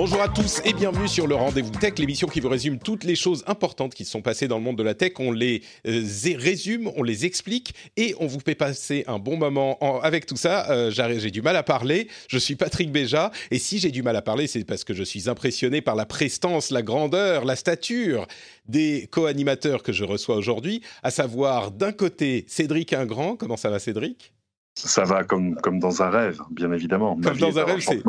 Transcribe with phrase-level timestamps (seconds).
[0.00, 3.16] Bonjour à tous et bienvenue sur le Rendez-vous Tech, l'émission qui vous résume toutes les
[3.16, 5.14] choses importantes qui se sont passées dans le monde de la tech.
[5.18, 6.04] On les euh,
[6.36, 10.36] résume, on les explique et on vous fait passer un bon moment en- avec tout
[10.36, 10.70] ça.
[10.70, 14.14] Euh, j'ai du mal à parler, je suis Patrick Béja et si j'ai du mal
[14.14, 18.28] à parler, c'est parce que je suis impressionné par la prestance, la grandeur, la stature
[18.68, 23.34] des co-animateurs que je reçois aujourd'hui, à savoir d'un côté Cédric Ingrand.
[23.34, 24.32] Comment ça va Cédric?
[24.76, 27.18] Ça va comme, comme dans un rêve, bien évidemment.
[27.20, 28.00] Comme dans un rêve, c'est-.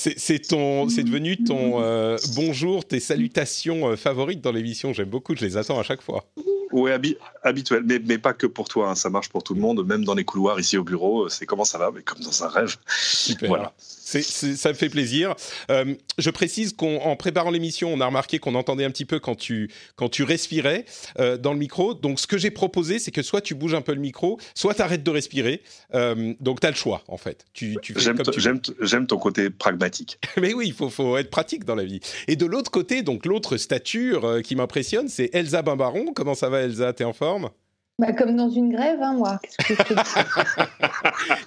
[0.00, 4.92] C'est ton, c'est devenu ton euh, bonjour, tes salutations euh, favorites dans l'émission.
[4.92, 6.24] J'aime beaucoup, je les attends à chaque fois.
[6.70, 8.90] Oui, habi- habituel, mais, mais pas que pour toi.
[8.90, 8.94] hein.
[8.94, 11.24] Ça marche pour tout le monde, même dans les couloirs ici au bureau.
[11.24, 12.76] euh, C'est comment ça va, mais comme dans un rêve.
[12.86, 13.48] Super.
[13.48, 13.72] Voilà.
[14.08, 15.34] Ça me fait plaisir.
[15.70, 19.34] Euh, je précise qu'en préparant l'émission, on a remarqué qu'on entendait un petit peu quand
[19.34, 20.86] tu, quand tu respirais
[21.18, 21.92] euh, dans le micro.
[21.92, 24.74] Donc, ce que j'ai proposé, c'est que soit tu bouges un peu le micro, soit
[24.74, 25.62] tu arrêtes de respirer.
[25.94, 27.44] Euh, donc, tu as le choix, en fait.
[27.52, 28.00] Tu, tu fais
[28.80, 30.18] J'aime ton côté pragmatique.
[30.40, 32.00] Mais oui, il faut, faut être pratique dans la vie.
[32.28, 36.12] Et de l'autre côté, donc l'autre stature qui m'impressionne, c'est Elsa Bimbaron.
[36.14, 36.92] Comment ça va, Elsa?
[36.92, 37.50] T'es en forme?
[38.00, 39.40] Bah, comme dans une grève, hein, moi.
[39.42, 39.84] Qu'est-ce que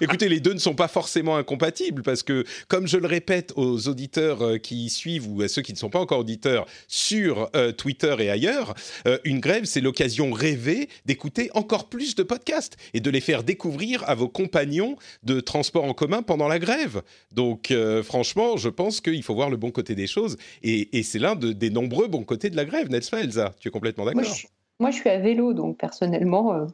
[0.02, 3.88] Écoutez, les deux ne sont pas forcément incompatibles parce que, comme je le répète aux
[3.88, 7.72] auditeurs euh, qui suivent ou à ceux qui ne sont pas encore auditeurs sur euh,
[7.72, 8.74] Twitter et ailleurs,
[9.06, 13.44] euh, une grève, c'est l'occasion rêvée d'écouter encore plus de podcasts et de les faire
[13.44, 17.00] découvrir à vos compagnons de transport en commun pendant la grève.
[17.34, 21.02] Donc, euh, franchement, je pense qu'il faut voir le bon côté des choses et, et
[21.02, 23.54] c'est l'un de- des nombreux bons côtés de la grève, n'est-ce pas, Elsa?
[23.58, 24.22] Tu es complètement d'accord?
[24.82, 26.66] Moi, je suis à vélo, donc personnellement, euh,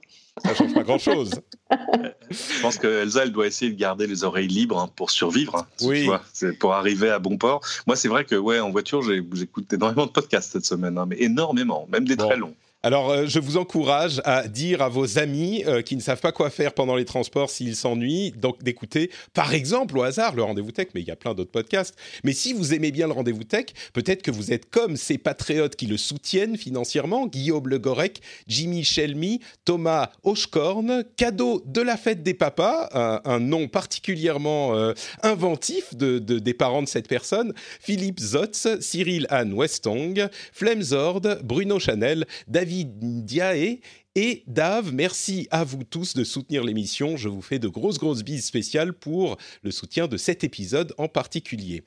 [0.44, 1.40] Ça change pas grand-chose.
[2.30, 5.56] Je pense que Elsa, elle doit essayer de garder les oreilles libres hein, pour survivre.
[5.56, 6.04] hein, tu Oui.
[6.06, 6.22] vois,
[6.58, 7.60] pour arriver à bon port.
[7.86, 11.16] Moi, c'est vrai que ouais, en voiture, j'écoute énormément de podcasts cette semaine, hein, mais
[11.20, 12.26] énormément, même des Bon.
[12.26, 12.54] très longs.
[12.84, 16.30] Alors, euh, je vous encourage à dire à vos amis euh, qui ne savent pas
[16.30, 20.70] quoi faire pendant les transports s'ils s'ennuient, donc d'écouter, par exemple, au hasard, le Rendez-vous
[20.70, 21.96] Tech, mais il y a plein d'autres podcasts.
[22.22, 25.74] Mais si vous aimez bien le Rendez-vous Tech, peut-être que vous êtes comme ces patriotes
[25.74, 32.22] qui le soutiennent financièrement, Guillaume Le Gorec, Jimmy Shelmy, Thomas Hochkorn, cadeau de la fête
[32.22, 32.90] des papas,
[33.24, 34.92] un, nom particulièrement euh,
[35.24, 42.24] inventif de- des parents de cette personne, Philippe Zotz, Cyril Anne Westong, Flemzord, Bruno Chanel,
[42.46, 43.80] David Diaé
[44.14, 44.92] et Dave.
[44.92, 47.16] Merci à vous tous de soutenir l'émission.
[47.16, 51.08] Je vous fais de grosses, grosses bises spéciales pour le soutien de cet épisode en
[51.08, 51.84] particulier.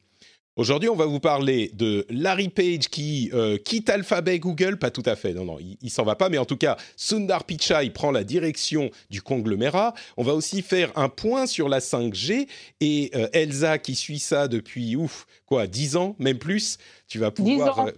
[0.57, 4.77] Aujourd'hui, on va vous parler de Larry Page qui euh, quitte Alphabet Google.
[4.77, 6.75] Pas tout à fait, non, non, il, il s'en va pas, mais en tout cas,
[6.97, 9.93] Sundar Pichai prend la direction du conglomérat.
[10.17, 12.47] On va aussi faire un point sur la 5G
[12.81, 16.77] et euh, Elsa qui suit ça depuis, ouf, quoi, 10 ans, même plus.
[17.07, 17.87] Tu vas pouvoir ans.
[17.87, 17.91] euh,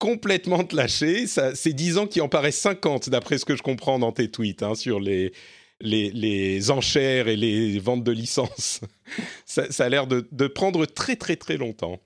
[0.00, 1.28] complètement te lâcher.
[1.28, 4.28] Ça, c'est 10 ans qui en paraissent 50, d'après ce que je comprends dans tes
[4.28, 5.32] tweets, hein, sur les,
[5.80, 8.80] les, les enchères et les ventes de licences.
[9.46, 12.00] ça, ça a l'air de, de prendre très, très, très longtemps.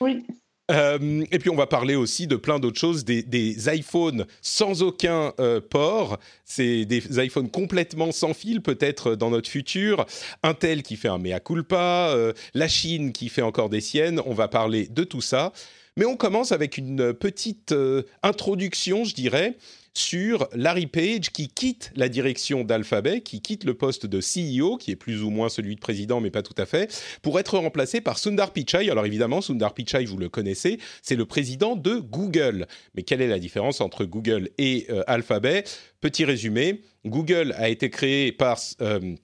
[0.00, 0.24] oui.
[0.70, 4.82] Euh, et puis on va parler aussi de plein d'autres choses, des, des iPhones sans
[4.82, 10.04] aucun euh, port, c'est des iPhones complètement sans fil peut-être dans notre futur,
[10.42, 14.34] Intel qui fait un mea culpa, euh, la Chine qui fait encore des siennes, on
[14.34, 15.52] va parler de tout ça.
[15.98, 19.56] Mais on commence avec une petite euh, introduction, je dirais,
[19.94, 24.92] sur Larry Page qui quitte la direction d'Alphabet, qui quitte le poste de CEO, qui
[24.92, 28.00] est plus ou moins celui de président, mais pas tout à fait, pour être remplacé
[28.00, 28.88] par Sundar Pichai.
[28.90, 32.68] Alors évidemment, Sundar Pichai, vous le connaissez, c'est le président de Google.
[32.94, 35.64] Mais quelle est la différence entre Google et euh, Alphabet?
[36.00, 39.16] Petit résumé, Google a été créé par euh,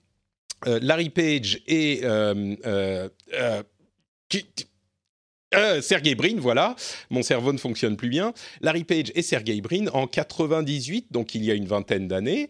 [0.67, 2.03] Larry Page et...
[5.57, 6.77] euh, Sergey Brin, voilà,
[7.11, 8.33] mon cerveau ne fonctionne plus bien.
[8.61, 12.49] Larry Page et Sergey Brin en 98, donc il y a une vingtaine d'années.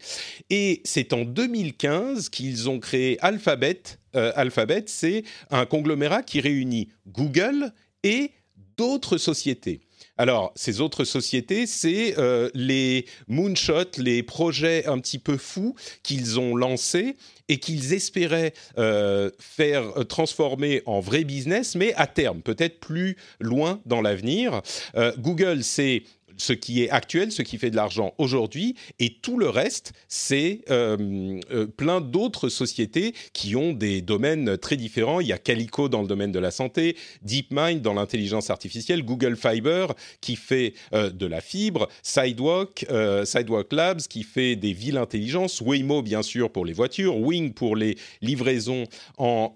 [0.51, 3.83] Et c'est en 2015 qu'ils ont créé Alphabet.
[4.17, 7.73] Euh, Alphabet, c'est un conglomérat qui réunit Google
[8.03, 8.33] et
[8.77, 9.81] d'autres sociétés.
[10.17, 16.39] Alors, ces autres sociétés, c'est euh, les moonshots, les projets un petit peu fous qu'ils
[16.39, 17.17] ont lancés
[17.49, 23.17] et qu'ils espéraient euh, faire euh, transformer en vrai business, mais à terme, peut-être plus
[23.41, 24.63] loin dans l'avenir.
[24.97, 26.05] Euh, Google, c'est
[26.37, 30.61] ce qui est actuel, ce qui fait de l'argent aujourd'hui, et tout le reste, c'est
[30.71, 35.21] euh, euh, plein d'autres sociétés qui ont des domaines très différents.
[35.21, 39.37] Il y a Calico dans le domaine de la santé, DeepMind dans l'intelligence artificielle, Google
[39.37, 39.89] Fiber
[40.21, 42.87] qui fait euh, de la fibre, Sidewalk,
[43.25, 47.77] Sidewalk Labs qui fait des villes intelligentes, Waymo bien sûr pour les voitures, Wing pour
[47.77, 48.85] les livraisons
[49.19, 49.55] en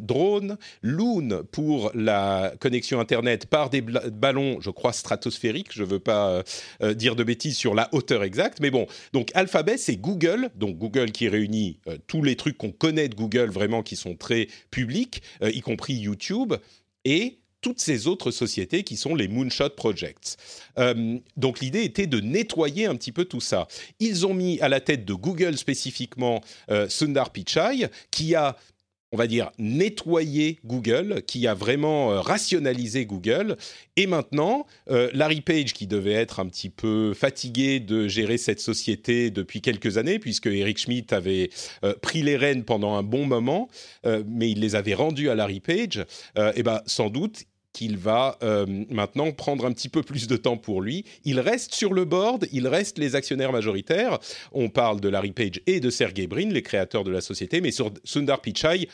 [0.00, 6.15] drone, Loon pour la connexion Internet par des ballons, je crois stratosphériques, je veux pas
[6.16, 10.78] euh, dire de bêtises sur la hauteur exacte, mais bon, donc Alphabet c'est Google, donc
[10.78, 14.48] Google qui réunit euh, tous les trucs qu'on connaît de Google vraiment qui sont très
[14.70, 16.54] publics, euh, y compris YouTube,
[17.04, 20.36] et toutes ces autres sociétés qui sont les Moonshot Projects.
[21.36, 23.66] Donc l'idée était de nettoyer un petit peu tout ça.
[23.98, 26.42] Ils ont mis à la tête de Google spécifiquement
[26.88, 28.56] Sundar Pichai, qui a
[29.12, 33.56] on va dire, nettoyer Google, qui a vraiment euh, rationalisé Google.
[33.96, 38.60] Et maintenant, euh, Larry Page, qui devait être un petit peu fatigué de gérer cette
[38.60, 41.50] société depuis quelques années, puisque Eric Schmidt avait
[41.84, 43.68] euh, pris les rênes pendant un bon moment,
[44.04, 45.98] mais il les avait rendus à Larry Page,
[46.36, 47.44] et eh ben sans doute,
[47.76, 51.04] qu'il va euh, maintenant prendre un petit peu plus de temps pour lui.
[51.24, 54.18] Il reste sur le board, il reste les actionnaires majoritaires.
[54.52, 57.72] On parle de Larry Page et de Sergey Brin, les créateurs de la société, mais
[58.04, 58.88] Sundar Pichai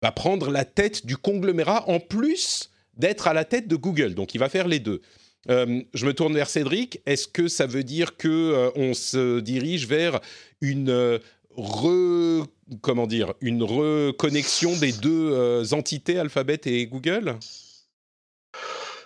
[0.00, 4.14] va prendre la tête du conglomérat en plus d'être à la tête de Google.
[4.14, 5.02] Donc il va faire les deux.
[5.50, 7.02] Euh, je me tourne vers Cédric.
[7.04, 10.20] Est-ce que ça veut dire que euh, on se dirige vers
[10.62, 11.20] une
[11.54, 12.46] re,
[12.80, 17.36] comment dire, une reconnexion des deux entités Alphabet et Google?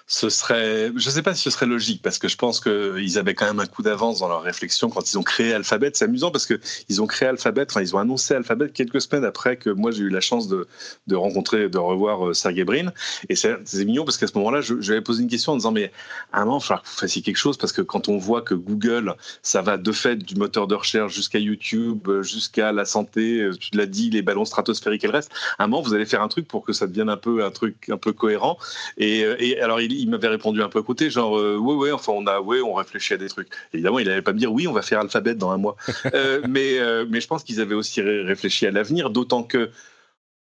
[0.08, 3.18] Ce serait, je ne sais pas si ce serait logique parce que je pense qu'ils
[3.18, 5.90] avaient quand même un coup d'avance dans leur réflexion quand ils ont créé Alphabet.
[5.94, 9.24] C'est amusant parce que ils ont créé Alphabet, enfin ils ont annoncé Alphabet quelques semaines
[9.24, 10.68] après que moi j'ai eu la chance de,
[11.08, 12.92] de rencontrer, de revoir euh, Sergey Brin.
[13.28, 15.72] Et c'est mignon parce qu'à ce moment-là, je, lui avais posé une question en disant
[15.72, 15.90] mais
[16.32, 18.16] à un moment, il va falloir que vous fassiez quelque chose parce que quand on
[18.16, 22.84] voit que Google, ça va de fait du moteur de recherche jusqu'à YouTube, jusqu'à la
[22.84, 25.94] santé, euh, tu l'as dit, les ballons stratosphériques et le reste, à un moment vous
[25.94, 28.56] allez faire un truc pour que ça devienne un peu un truc un peu cohérent.
[28.98, 31.74] Et, euh, et alors il il m'avait répondu un peu à côté, genre euh, ouais
[31.74, 33.48] ouais, enfin on a ouais, on réfléchit à des trucs.
[33.72, 35.76] Évidemment, il n'allait pas me dire oui, on va faire Alphabet dans un mois.
[36.14, 39.70] Euh, mais euh, mais je pense qu'ils avaient aussi réfléchi à l'avenir, d'autant que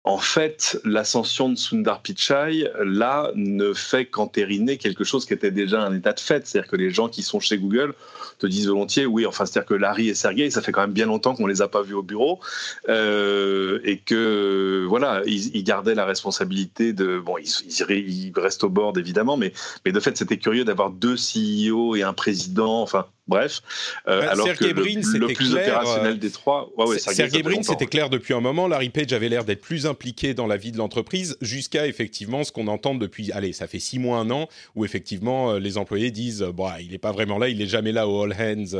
[0.05, 5.81] en fait, l'ascension de Sundar Pichai, là, ne fait qu'entériner quelque chose qui était déjà
[5.81, 6.45] un état de fait.
[6.45, 7.93] C'est-à-dire que les gens qui sont chez Google
[8.37, 11.05] te disent volontiers, oui, enfin, c'est-à-dire que Larry et Sergey, ça fait quand même bien
[11.05, 12.41] longtemps qu'on les a pas vus au bureau,
[12.89, 17.47] euh, et que, voilà, ils, gardaient la responsabilité de, bon, ils,
[17.89, 19.53] ils, restent au board, évidemment, mais,
[19.85, 23.61] mais de fait, c'était curieux d'avoir deux CEO et un président, enfin, Bref,
[24.09, 28.33] euh, alors que le, plus opérationnel des trois, ouais, ouais, Sergey Brin, c'était clair depuis
[28.33, 28.67] un moment.
[28.67, 32.51] Larry Page avait l'air d'être plus impliqué dans la vie de l'entreprise, jusqu'à effectivement ce
[32.51, 36.11] qu'on entend depuis, allez, ça fait six mois, un an, où effectivement euh, les employés
[36.11, 38.75] disent, bon, il n'est pas vraiment là, il n'est jamais là au all hands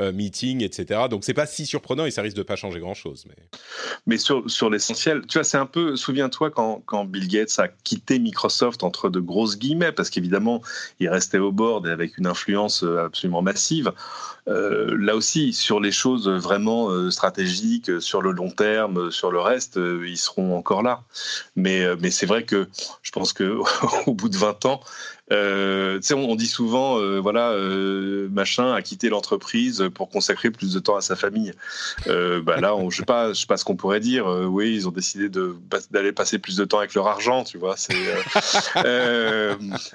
[0.00, 1.02] euh, meeting, etc.
[1.10, 3.26] Donc c'est pas si surprenant et ça risque de pas changer grand chose.
[3.28, 3.36] Mais,
[4.06, 7.68] mais sur, sur l'essentiel, tu vois, c'est un peu, souviens-toi quand, quand Bill Gates a
[7.68, 10.62] quitté Microsoft entre de grosses guillemets, parce qu'évidemment
[10.98, 13.81] il restait au board et avec une influence absolument massive
[14.48, 19.30] euh, là aussi, sur les choses vraiment euh, stratégiques, euh, sur le long terme, sur
[19.30, 21.02] le reste, ils seront encore là.
[21.56, 22.68] Mais, mais c'est vrai que
[23.02, 23.64] je pense qu'au
[24.14, 24.80] bout de 20 ans,
[25.32, 30.78] euh, on, dit souvent, euh, voilà, euh, machin a quitté l'entreprise pour consacrer plus de
[30.78, 31.52] temps à sa famille.
[32.06, 34.26] bah là, on, je sais pas, je sais pas ce qu'on pourrait dire.
[34.26, 35.56] oui, ils ont décidé de
[35.90, 37.76] d'aller passer plus de temps avec leur argent, tu vois.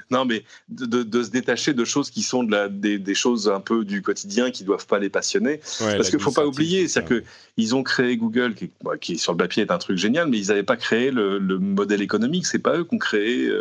[0.09, 3.83] Non, mais de, se détacher de choses qui sont de la, des, choses un peu
[3.85, 5.59] du quotidien qui doivent pas les passionner.
[5.79, 7.23] Parce qu'il faut pas oublier, c'est que
[7.57, 10.37] ils ont créé Google, qui, bah, qui, sur le papier est un truc génial, mais
[10.37, 12.45] ils n'avaient pas créé le, modèle économique.
[12.45, 13.51] C'est pas eux qui ont créé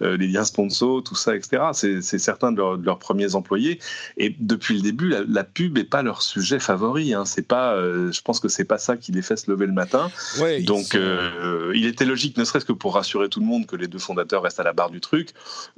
[0.00, 1.62] les liens sponsors, tout ça, etc.
[1.72, 3.78] C'est certains de, leurs premiers employés.
[4.16, 7.14] Et depuis le début, la, pub n'est pas leur sujet favori.
[7.14, 7.24] Hein.
[7.24, 9.72] C'est pas, euh, je pense que c'est pas ça qui les fait se lever le
[9.72, 10.10] matin.
[10.64, 13.88] Donc, euh, il était logique, ne serait-ce que pour rassurer tout le monde, que les
[13.88, 15.30] deux fondateurs restent à la barre du truc.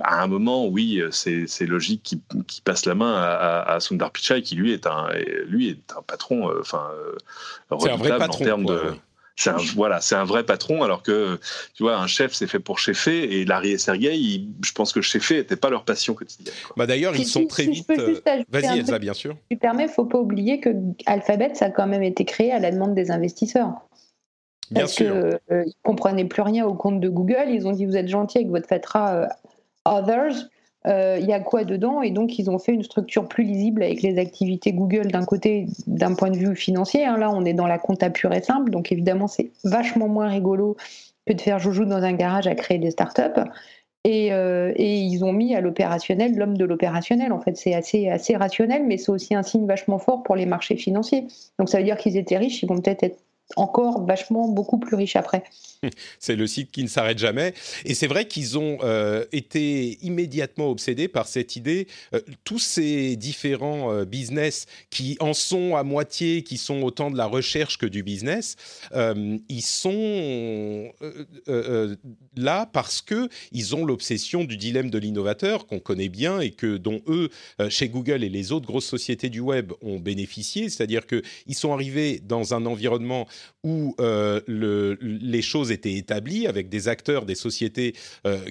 [0.02, 4.54] À un moment, oui, c'est logique qu'ils qu passent la main à, Sundar Pichai, qui
[4.54, 5.08] lui est un,
[5.46, 6.90] lui est un patron, euh, enfin,
[7.70, 8.80] redoutable en termes de
[9.40, 11.38] c'est un, voilà, c'est un vrai patron, alors que
[11.74, 14.14] tu vois, un chef, c'est fait pour cheffer, et Larry et Sergey,
[14.62, 16.54] je pense que cheffer n'était pas leur passion quotidienne.
[16.76, 17.88] Bah d'ailleurs, ils sont très vite.
[17.90, 18.20] Euh,
[18.50, 19.36] vas-y, Elsa, bien sûr.
[19.50, 20.68] Tu permets, faut pas oublier que
[21.06, 23.72] Alphabet, ça a quand même été créé à la demande des investisseurs.
[24.70, 25.06] Bien Parce sûr.
[25.06, 27.46] qu'ils euh, ne comprenaient plus rien au compte de Google.
[27.48, 29.26] Ils ont dit vous êtes gentil avec votre fatra euh,
[29.86, 30.48] Others
[30.86, 32.02] euh, il y a quoi dedans?
[32.02, 35.66] Et donc, ils ont fait une structure plus lisible avec les activités Google d'un côté,
[35.86, 37.04] d'un point de vue financier.
[37.04, 37.18] Hein.
[37.18, 38.70] Là, on est dans la compta pure et simple.
[38.70, 40.76] Donc, évidemment, c'est vachement moins rigolo
[41.26, 43.40] que de faire joujou dans un garage à créer des startups.
[44.04, 47.32] Et, euh, et ils ont mis à l'opérationnel l'homme de l'opérationnel.
[47.32, 50.46] En fait, c'est assez, assez rationnel, mais c'est aussi un signe vachement fort pour les
[50.46, 51.26] marchés financiers.
[51.58, 53.18] Donc, ça veut dire qu'ils étaient riches, ils vont peut-être être
[53.56, 55.44] encore vachement beaucoup plus riches après.
[56.18, 57.54] C'est le site qui ne s'arrête jamais.
[57.84, 61.86] Et c'est vrai qu'ils ont euh, été immédiatement obsédés par cette idée.
[62.14, 67.16] Euh, tous ces différents euh, business qui en sont à moitié, qui sont autant de
[67.16, 68.56] la recherche que du business,
[69.48, 70.92] ils sont
[72.36, 76.76] là parce que ils ont l'obsession du dilemme de l'innovateur qu'on connaît bien et que
[76.76, 77.30] dont eux,
[77.68, 80.68] chez Google et les autres grosses sociétés du web, ont bénéficié.
[80.68, 83.26] C'est-à-dire qu'ils sont arrivés dans un environnement
[83.62, 87.94] où les choses étaient établies avec des acteurs, des sociétés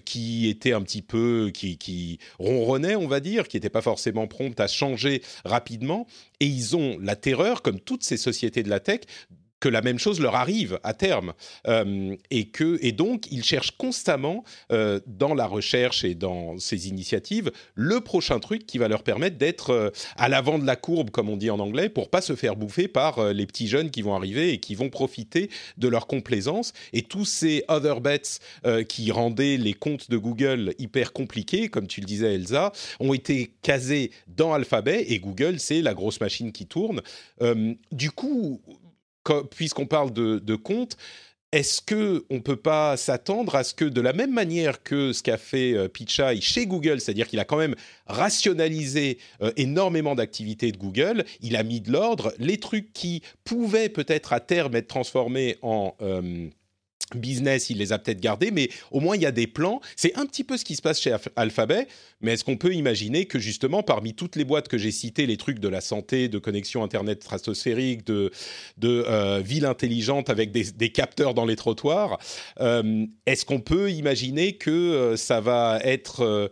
[0.05, 4.27] qui étaient un petit peu, qui, qui ronronnaient, on va dire, qui n'étaient pas forcément
[4.27, 6.07] promptes à changer rapidement.
[6.39, 9.01] Et ils ont la terreur, comme toutes ces sociétés de la tech,
[9.59, 11.33] que la même chose leur arrive à terme.
[11.67, 16.87] Euh, et que et donc ils cherchent constamment euh, dans la recherche et dans ces
[16.87, 21.09] initiatives le prochain truc qui va leur permettre d'être euh, à l'avant de la courbe
[21.09, 24.01] comme on dit en anglais pour pas se faire bouffer par les petits jeunes qui
[24.01, 26.73] vont arriver et qui vont profiter de leur complaisance.
[26.93, 28.39] Et tous ces other bets
[28.87, 33.51] qui rendaient les comptes de Google hyper compliqués comme tu le disais Elsa ont été
[33.61, 35.05] casés dans Alphabet.
[35.09, 37.01] Et Google c'est la grosse machine qui tourne.
[37.91, 38.61] Du coup
[39.51, 40.97] puisqu'on parle de, comptes,
[41.51, 45.23] est-ce que on peut pas s'attendre à ce que de la même manière que ce
[45.23, 50.71] qu'a fait euh, Pichai chez Google, c'est-à-dire qu'il a quand même rationalisé euh, énormément d'activités
[50.71, 54.87] de Google, il a mis de l'ordre, les trucs qui pouvaient peut-être à terme être
[54.87, 56.49] transformés en euh,
[57.15, 59.81] business, il les a peut-être gardés, mais au moins il y a des plans.
[59.95, 61.87] C'est un petit peu ce qui se passe chez Alphabet,
[62.21, 65.37] mais est-ce qu'on peut imaginer que justement parmi toutes les boîtes que j'ai citées, les
[65.37, 68.31] trucs de la santé, de connexion Internet stratosphérique, de,
[68.83, 72.19] euh, ville intelligente avec des, capteurs dans les trottoirs,
[72.59, 76.49] euh, est-ce qu'on peut imaginer que euh, ça va être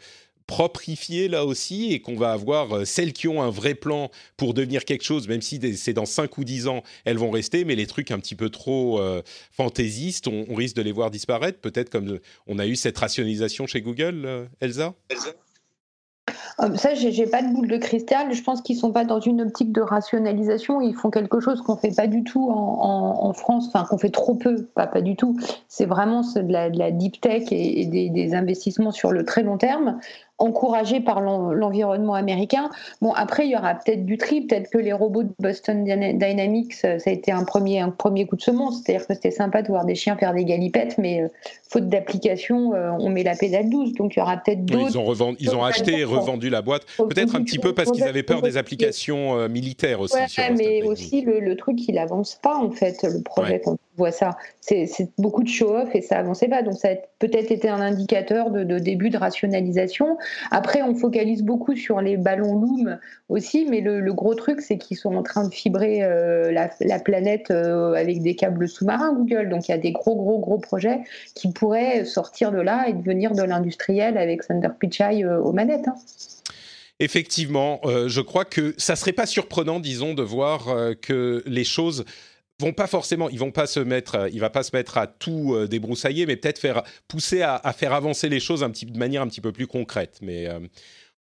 [0.47, 4.53] proprifier là aussi et qu'on va avoir euh, celles qui ont un vrai plan pour
[4.53, 7.75] devenir quelque chose, même si c'est dans 5 ou 10 ans, elles vont rester, mais
[7.75, 11.89] les trucs un petit peu trop euh, fantaisistes, on, risque de les voir disparaître, peut-être
[11.89, 14.95] comme on a eu cette rationalisation chez Google, euh, Elsa?
[16.75, 18.33] Ça, j'ai pas de boule de cristal.
[18.33, 20.81] Je pense qu'ils sont pas dans une optique de rationalisation.
[20.81, 24.33] Ils font quelque chose qu'on fait pas du tout en, France, enfin qu'on fait trop
[24.33, 25.37] peu, pas pas du tout.
[25.67, 29.57] C'est vraiment de la, de la, deep tech et, des, investissements sur le très long
[29.57, 29.99] terme
[30.39, 32.69] encouragé par l'environnement américain.
[33.01, 36.73] Bon, après, il y aura peut-être du tri, peut-être que les robots de Boston Dynamics,
[36.73, 38.81] ça a été un premier, un premier coup de semonce.
[38.83, 41.27] C'est-à-dire que c'était sympa de voir des chiens faire des galipettes, mais euh,
[41.69, 43.93] faute d'application, euh, on met la pédale douce.
[43.93, 44.91] Donc il y aura peut-être d'autres.
[44.91, 46.83] ils ont, ils ont acheté et revodu la boîte.
[46.97, 50.15] Peut-être un petit peu parce qu'ils avaient peur des applications euh, militaires aussi.
[50.15, 53.61] Ouais, mais aussi le, truc, il avance pas en fait, le projet
[53.97, 54.37] voit ça.
[54.61, 54.87] C'est
[55.17, 56.61] beaucoup de show-off et ça avançait pas.
[56.61, 60.17] Donc ça a peut-être été un indicateur de, début de rationalisation.
[60.51, 62.99] Après, on focalise beaucoup sur les ballons Loom
[63.29, 67.51] aussi, mais le, gros truc, c'est qu'ils sont en train de fibrer euh, la, planète
[67.51, 69.49] euh, avec des câbles sous-marins Google.
[69.49, 70.99] Donc il y a des gros, gros, gros projets
[71.35, 75.87] qui pourraient sortir de là et devenir de l'industriel avec Thunder Pichai euh, aux manettes.
[75.87, 75.95] Hein.
[76.99, 80.65] Effectivement, je crois que ça serait pas surprenant, disons, de voir
[80.99, 82.05] que les choses
[82.59, 85.07] vont pas forcément, ils vont pas se mettre, euh, il va pas se mettre à
[85.07, 88.97] tout euh, débroussailler, mais peut-être faire pousser à, faire avancer les choses un petit, de
[88.97, 90.19] manière un petit peu plus concrète.
[90.21, 90.59] Mais euh,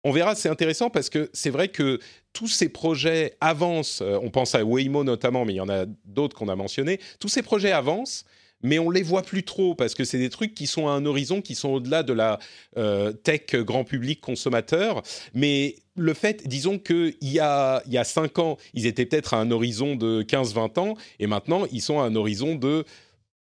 [0.03, 1.99] on verra, c'est intéressant parce que c'est vrai que
[2.31, 4.01] tous ces projets avancent.
[4.01, 6.99] on pense à Waymo notamment, mais il y en a d'autres qu'on a mentionnés.
[7.19, 8.25] Tous ces projets avancent
[8.63, 11.05] mais on les voit plus trop parce que c'est des trucs qui sont à un
[11.05, 12.39] horizon qui sont au-delà de la
[12.77, 15.03] euh, tech grand public consommateur.
[15.33, 19.37] Mais le fait, disons qu'il y a, y a 5 ans, ils étaient peut-être à
[19.37, 22.85] un horizon de 15-20 ans, et maintenant, ils sont à un horizon de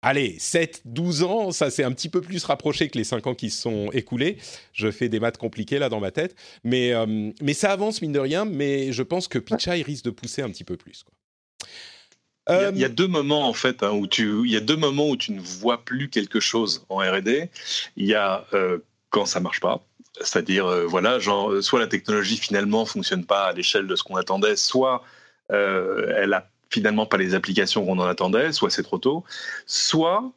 [0.04, 3.36] allez, 7, 12 ans, ça c'est un petit peu plus rapproché que les 5 ans
[3.36, 4.38] qui se sont écoulés.
[4.74, 6.36] Je fais des maths compliquées là dans ma tête.
[6.64, 10.12] Mais, euh, mais ça avance mine de rien, mais je pense que Pichai risque de
[10.12, 11.06] pousser un petit peu plus.
[12.50, 15.08] Il y, a, deux moments en fait hein, où tu, il y a deux moments
[15.08, 17.50] où tu ne vois plus quelque chose en R&D.
[17.96, 18.80] Il y a euh,
[19.12, 19.82] quand ça marche pas,
[20.20, 24.04] c'est-à-dire euh, voilà, genre euh, soit la technologie finalement fonctionne pas à l'échelle de ce
[24.04, 25.04] qu'on attendait, soit
[25.50, 29.24] elle a finalement pas les applications qu'on en attendait, soit c'est trop tôt,
[29.68, 30.34] soit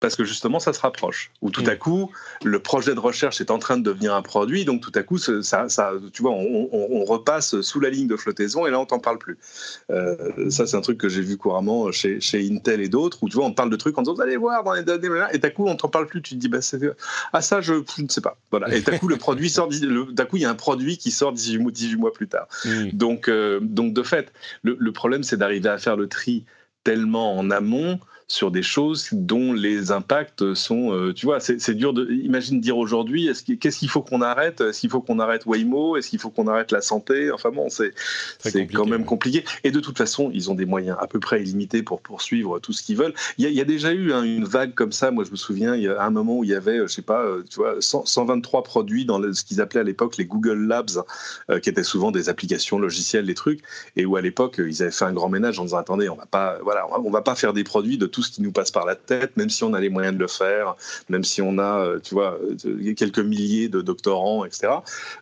[0.00, 1.30] parce que justement ça se rapproche.
[1.40, 1.78] Ou tout à mm.
[1.78, 2.10] coup,
[2.44, 5.18] le projet de recherche est en train de devenir un produit, donc tout à coup,
[5.18, 8.98] ça, ça tu vois, on, repasse sous la ligne de flottaison et là on t'en
[8.98, 9.38] parle plus.
[9.90, 13.28] Euh, ça c'est un truc que j'ai vu couramment chez, chez Intel et d'autres, où
[13.28, 15.38] tu vois, on parle de trucs en disant, vous allez voir dans les données, et
[15.38, 16.58] tout à coup on t'en parle plus, tu te dis, bah,
[17.32, 18.36] ah ça je, ne sais pas.
[18.50, 18.74] Voilà.
[18.74, 21.10] Et tout à coup le produit sort, d'un coup il y a un produit qui
[21.10, 22.48] sort 18 mois, 18 mois plus tard.
[22.64, 22.90] Mm.
[22.92, 26.44] Donc, euh, donc de fait, le, le problème c'est d'arriver à faire le tri
[26.84, 27.98] tellement en amont
[28.28, 32.76] sur des choses dont les impacts sont, euh, tu vois, c'est dur de, imagine dire
[32.76, 33.30] aujourd'hui,
[33.60, 34.60] qu'est-ce qu'il faut qu'on arrête?
[34.60, 35.96] Est-ce qu'il faut qu'on arrête Waymo?
[35.96, 37.30] Est-ce qu'il faut qu'on arrête la santé?
[37.30, 37.92] Enfin bon, c'est
[38.66, 39.44] quand même compliqué.
[39.62, 42.72] Et de toute façon, ils ont des moyens à peu près illimités pour poursuivre tout
[42.72, 43.14] ce qu'ils veulent.
[43.38, 45.12] Il y, a, déjà eu hein, une vague comme ça.
[45.12, 47.02] Moi, je me souviens, il y a un moment où il y avait, je sais
[47.02, 51.04] pas, euh, tu vois, 123 produits dans ce qu'ils appelaient à l'époque les Google Labs,
[51.50, 53.60] euh, qui étaient souvent des applications logicielles, des trucs,
[53.94, 56.26] et où à l'époque ils avaient fait un grand ménage en disant attendez, on va
[56.26, 58.70] pas, voilà, on va, va pas faire des produits de tout ce qui nous passe
[58.70, 60.74] par la tête, même si on a les moyens de le faire,
[61.10, 62.38] même si on a, tu vois,
[62.96, 64.68] quelques milliers de doctorants, etc.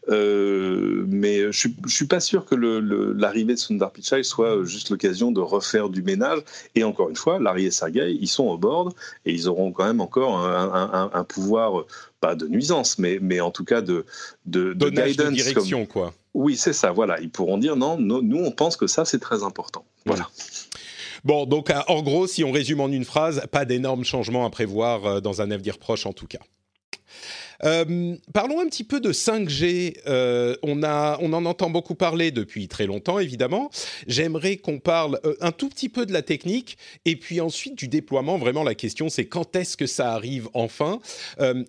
[0.08, 5.40] mais je suis, suis pas sûr que l'arrivée de Sundar Pichai soit juste l'occasion de
[5.40, 6.38] refaire du ménage.
[6.76, 8.92] Et encore une fois, Larry et Sergey, ils sont au board
[9.26, 11.84] et ils auront quand même encore un, pouvoir
[12.20, 14.06] pas de nuisance, mais, mais en tout cas de,
[14.46, 15.16] de, de guidance.
[15.16, 16.14] De direction, quoi.
[16.34, 17.20] Oui, c'est ça, voilà.
[17.20, 19.84] Ils pourront dire non, nous, on pense que ça, c'est très important.
[20.04, 20.28] Voilà.
[21.24, 25.06] Bon, donc en gros, si on résume en une phrase, pas d'énormes changements à prévoir
[25.06, 26.40] euh, dans un avenir proche en tout cas.
[27.64, 29.96] Euh, parlons un petit peu de 5G.
[30.06, 33.70] Euh, on, a, on en entend beaucoup parler depuis très longtemps, évidemment.
[34.06, 37.88] J'aimerais qu'on parle euh, un tout petit peu de la technique et puis ensuite du
[37.88, 38.38] déploiement.
[38.38, 41.00] Vraiment, la question, c'est quand est-ce que ça arrive enfin?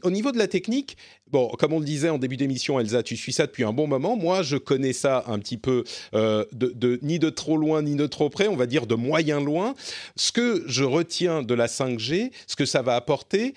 [0.04, 0.98] Au niveau de la technique,
[1.32, 3.88] Bon, comme on le disait en début d'émission, Elsa, tu suis ça depuis un bon
[3.88, 4.16] moment.
[4.16, 8.30] Moi, je connais ça un petit peu de, ni de trop loin ni de trop
[8.30, 9.74] près, on va dire de moyen loin.
[10.16, 13.56] Ce que je retiens de la 5G, ce que ça va apporter,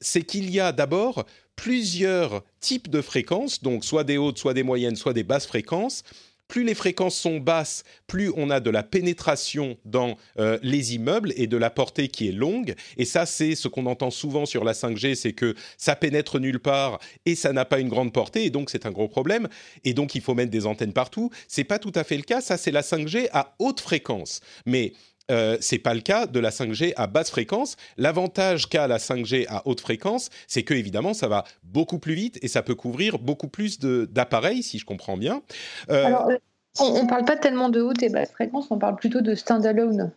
[0.00, 1.24] c'est qu'il y a d'abord
[1.58, 6.04] plusieurs types de fréquences, donc soit des hautes, soit des moyennes, soit des basses fréquences.
[6.48, 11.32] Plus les fréquences sont basses, plus on a de la pénétration dans euh, les immeubles
[11.36, 12.74] et de la portée qui est longue.
[12.96, 16.58] Et ça, c'est ce qu'on entend souvent sur la 5G, c'est que ça pénètre nulle
[16.58, 19.48] part et ça n'a pas une grande portée, et donc c'est un gros problème.
[19.84, 21.30] Et donc il faut mettre des antennes partout.
[21.48, 22.40] C'est pas tout à fait le cas.
[22.40, 24.40] Ça, c'est la 5G à haute fréquence.
[24.66, 24.92] Mais
[25.30, 27.76] euh, c'est pas le cas de la 5G à basse fréquence.
[27.96, 32.38] L'avantage qu'a la 5G à haute fréquence, c'est que évidemment ça va beaucoup plus vite
[32.42, 35.42] et ça peut couvrir beaucoup plus d'appareils, si je comprends bien.
[35.90, 36.36] Euh, Alors, euh,
[36.80, 40.12] on, ne parle pas tellement de haute et basse fréquence, on parle plutôt de standalone.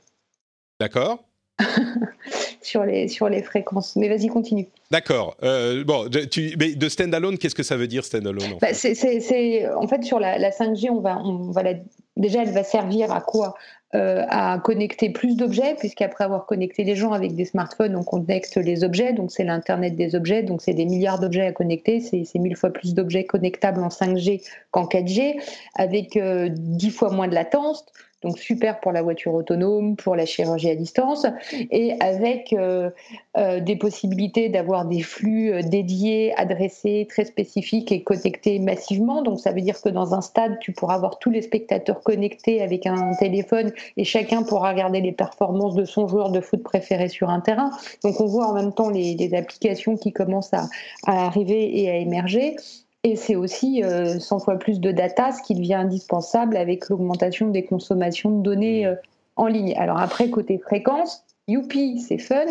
[0.79, 1.23] D'accord.
[2.61, 3.95] sur les sur les fréquences.
[3.95, 4.67] Mais vas-y, continue.
[4.89, 5.35] D'accord.
[5.41, 9.87] bon, tu, mais de standalone, qu'est-ce que ça veut dire standalone en bah, c'est, en
[9.87, 11.73] fait sur la, 5G, on va on va la,
[12.17, 13.55] déjà elle va servir à quoi?
[13.93, 18.55] Euh, à connecter plus d'objets, puisqu'après avoir connecté les gens avec des smartphones, on connecte
[18.55, 22.39] les objets, donc c'est l'Internet des objets, donc c'est des milliards d'objets à connecter, c'est
[22.39, 25.41] mille fois plus d'objets connectables en 5G qu'en 4G,
[25.75, 27.85] avec euh, dix fois moins de latence
[28.23, 31.25] donc super pour la voiture autonome, pour la chirurgie à distance,
[31.71, 32.89] et avec euh,
[33.37, 39.21] euh, des possibilités d'avoir des flux euh, dédiés, adressés, très spécifiques et connectés massivement.
[39.23, 42.61] Donc ça veut dire que dans un stade, tu pourras avoir tous les spectateurs connectés
[42.61, 47.07] avec un téléphone et chacun pourra regarder les performances de son joueur de foot préféré
[47.07, 47.71] sur un terrain.
[48.03, 50.67] Donc on voit en même temps les, applications qui commencent à,
[51.05, 52.57] à arriver et à émerger.
[53.03, 57.49] Et c'est aussi 100 euh, fois plus de data, ce qui devient indispensable avec l'augmentation
[57.49, 58.95] des consommations de données euh,
[59.37, 59.73] en ligne.
[59.77, 62.45] Alors après, côté fréquence, youpi, c'est fun.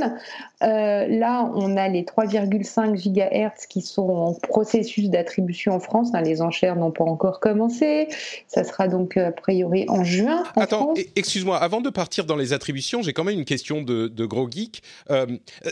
[0.62, 6.11] Euh, là, on a les 3,5 GHz qui sont en processus d'attribution en France.
[6.14, 8.09] Hein, les enchères n'ont pas encore commencé.
[8.48, 10.44] Ça sera donc a priori en juin.
[10.57, 14.50] Attends, excuse-moi, avant de partir dans les attributions, j'ai quand même une question de, gros
[14.50, 14.83] geek.
[15.11, 15.26] Euh,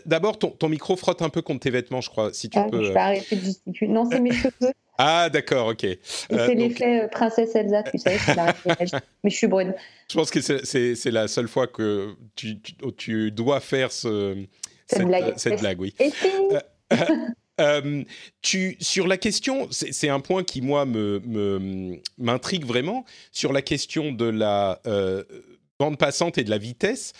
[0.06, 2.84] D'abord, ton, micro frotte un peu contre tes vêtements, je crois, si tu ah, peux.
[2.84, 3.86] Je vais arrêter de.
[3.86, 4.72] Non, c'est mes cheveux.
[5.00, 5.80] Ah, d'accord, ok.
[5.80, 8.18] c'est euh, l'effet euh, princesse Elsa, tu sais,
[9.22, 9.72] mais je suis brune.
[10.10, 12.60] Je pense que c'est la seule fois que tu,
[12.96, 14.44] tu, dois faire ce,
[14.86, 15.34] cette, blague.
[15.36, 15.94] Cette blague, oui.
[16.00, 16.12] Et
[17.60, 18.02] euh,
[18.42, 24.10] tu, sur la question, c'est un point qui moi me m'intrigue vraiment sur la question
[24.10, 24.80] de la
[25.78, 27.12] bande passante et de la vitesse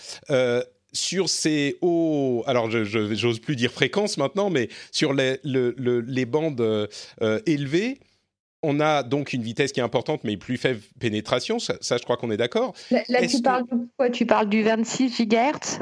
[0.93, 6.61] sur ces hauts, alors je j'ose plus dire fréquences maintenant, mais sur les, les bandes
[6.61, 7.99] euh, élevées,
[8.63, 11.59] on a donc une vitesse qui est importante, mais plus faible pénétration.
[11.59, 12.75] Ça, je crois qu'on est d'accord.
[12.91, 14.11] Là, tu parles de quoi?
[14.11, 15.79] Tu parles du 26 GHz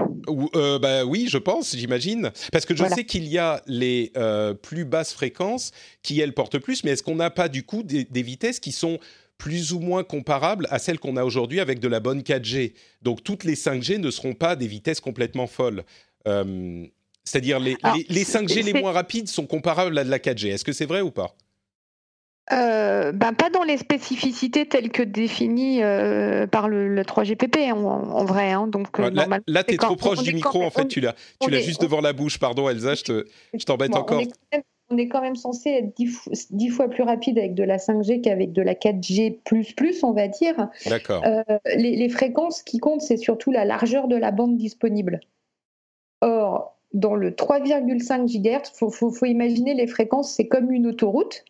[0.55, 2.31] euh, bah, Oui, je pense, j'imagine.
[2.53, 6.59] Parce que je sais qu'il y a les euh, plus basses fréquences qui, elles, portent
[6.59, 8.99] plus, mais est-ce qu'on n'a pas du coup des, vitesses qui sont
[9.39, 12.73] plus ou moins comparables à celles qu'on a aujourd'hui avec de la bonne 4G.
[13.03, 15.85] Donc toutes les 5G ne seront pas des vitesses complètement folles.
[16.27, 16.85] Euh,
[17.25, 17.77] c'est-à-dire les,
[18.09, 20.53] les, 5G les moins rapides sont comparables à de la 4G.
[20.53, 21.35] Est-ce que c'est vrai ou pas?
[22.53, 28.53] Euh, ben, pas dans les spécificités telles que définies euh, par le, 3GPP en, vrai.
[28.53, 28.69] Hein.
[28.69, 28.97] donc,
[29.49, 32.01] là, tu es trop proche du micro, en fait, tu l'as, tu l'as juste devant
[32.01, 32.39] la bouche.
[32.39, 37.39] Pardon, Elsa, je t'embête encore on est quand même censé être dix, fois plus rapide
[37.39, 39.41] avec de la 5G qu'avec de la 4G,
[40.03, 40.69] on va dire.
[40.87, 41.23] D'accord.
[41.25, 41.43] Euh,
[41.77, 45.21] les, fréquences qui comptent, c'est surtout la largeur de la bande disponible.
[46.21, 51.45] Or, dans le 3,5 GHz, il faut, imaginer les fréquences, c'est comme une autoroute,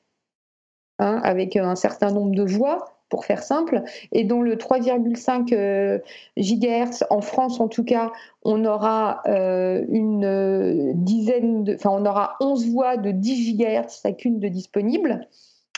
[0.99, 3.83] hein, avec un certain nombre de voies pour faire simple.
[4.12, 5.99] Et dans le 3,5 euh,
[6.37, 8.11] GHz, en France en tout cas,
[8.45, 14.01] on aura euh, une euh, dizaine de, enfin, on aura 11 voies de 10 GHz
[14.03, 15.29] chacune de disponibles.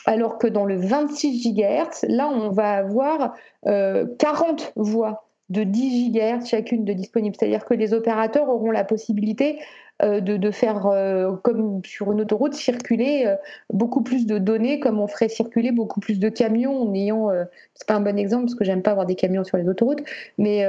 [0.06, 6.46] Alors que dans le 26 GHz, là, on va avoir 40 voies de 10 GHz
[6.46, 7.36] chacune de disponible.
[7.38, 9.58] C'est-à-dire que les opérateurs auront la possibilité
[10.00, 13.34] euh, de, faire, euh, comme sur une autoroute, circuler euh,
[13.72, 17.30] beaucoup plus de données, comme on ferait circuler beaucoup plus de camions en ayant.
[17.74, 20.02] c'est pas un bon exemple parce que j'aime pas avoir des camions sur les autoroutes,
[20.36, 20.64] mais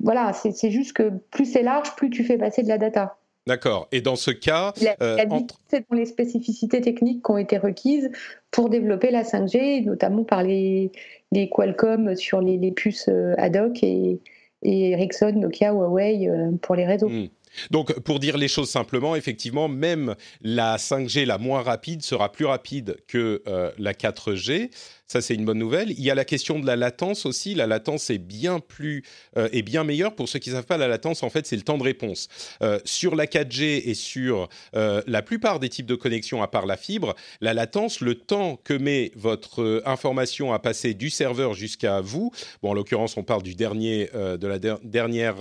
[0.00, 3.16] voilà, c'est juste que plus c'est large, plus tu fais passer de la data.
[3.46, 3.88] D'accord.
[3.92, 8.10] Et dans ce cas, c'est dans les spécificités techniques qui ont été requises
[8.50, 10.92] pour développer la 5G, notamment par les,
[11.32, 14.20] les Qualcomm sur les, puces ad hoc et,
[14.62, 16.28] Ericsson, Nokia, Huawei
[16.60, 17.08] pour les réseaux.
[17.08, 17.28] Hmm.
[17.70, 22.46] Donc, pour dire les choses simplement, effectivement, même la 5G la moins rapide sera plus
[22.46, 24.70] rapide que euh, la 4G.
[25.14, 25.92] Ça, c'est une bonne nouvelle.
[25.92, 27.54] Il y a la question de la latence aussi.
[27.54, 29.04] La latence est bien plus
[29.36, 30.16] euh, et bien meilleure.
[30.16, 32.26] Pour ceux qui ne savent pas, la latence, en fait, c'est le temps de réponse.
[32.62, 36.66] Euh, sur la 4G et sur euh, la plupart des types de connexions, à part
[36.66, 42.00] la fibre, la latence, le temps que met votre information à passer du serveur jusqu'à
[42.00, 42.32] vous.
[42.60, 45.36] Bon, en l'occurrence, on parle du dernier de la dernière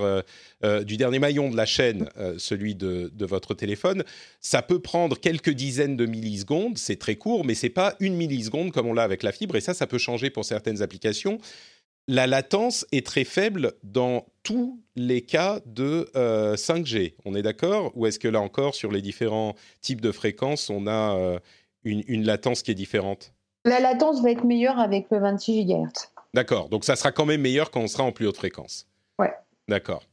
[0.85, 2.07] du dernier maillon de la chaîne,
[2.37, 4.03] celui de, de, votre téléphone.
[4.39, 6.77] Ça peut prendre quelques dizaines de millisecondes.
[6.77, 9.62] C'est très court, mais c'est pas une milliseconde comme on l'a avec la fibre et
[9.63, 11.39] ça, ça peut changer pour certaines applications.
[12.07, 17.13] La latence est très faible dans tous les cas de 5G.
[17.13, 17.91] Euh, on est d'accord?
[17.95, 21.39] Ou est-ce que là encore, sur les différents types de fréquences, on a euh,
[21.85, 23.33] une, latence qui est différente?
[23.63, 26.09] La latence va être meilleure avec le 26 GHz.
[26.33, 28.85] D'accord, donc ça sera quand même meilleur quand on sera en plus haute fréquence.
[29.17, 29.31] Ouais.
[29.69, 30.03] D'accord.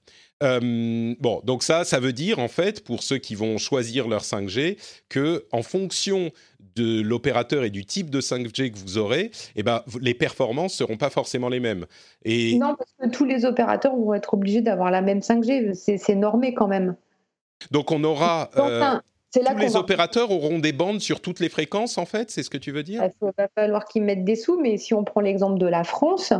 [0.42, 4.22] Euh, bon, donc ça, ça veut dire en fait pour ceux qui vont choisir leur
[4.22, 6.30] 5G que en fonction
[6.76, 10.96] de l'opérateur et du type de 5G que vous aurez, eh ben, les performances seront
[10.96, 11.86] pas forcément les mêmes.
[12.24, 12.58] Et...
[12.58, 16.54] Non, parce que tous les opérateurs vont être obligés d'avoir la même 5G, c'est normé
[16.54, 16.96] quand même.
[17.70, 18.50] Donc on aura
[19.32, 22.58] tous les opérateurs auront des bandes sur toutes les fréquences, en fait, c'est ce que
[22.58, 23.02] tu veux dire?
[23.22, 26.32] Il va falloir qu'ils mettent des sous, mais si on prend l'exemple de la France,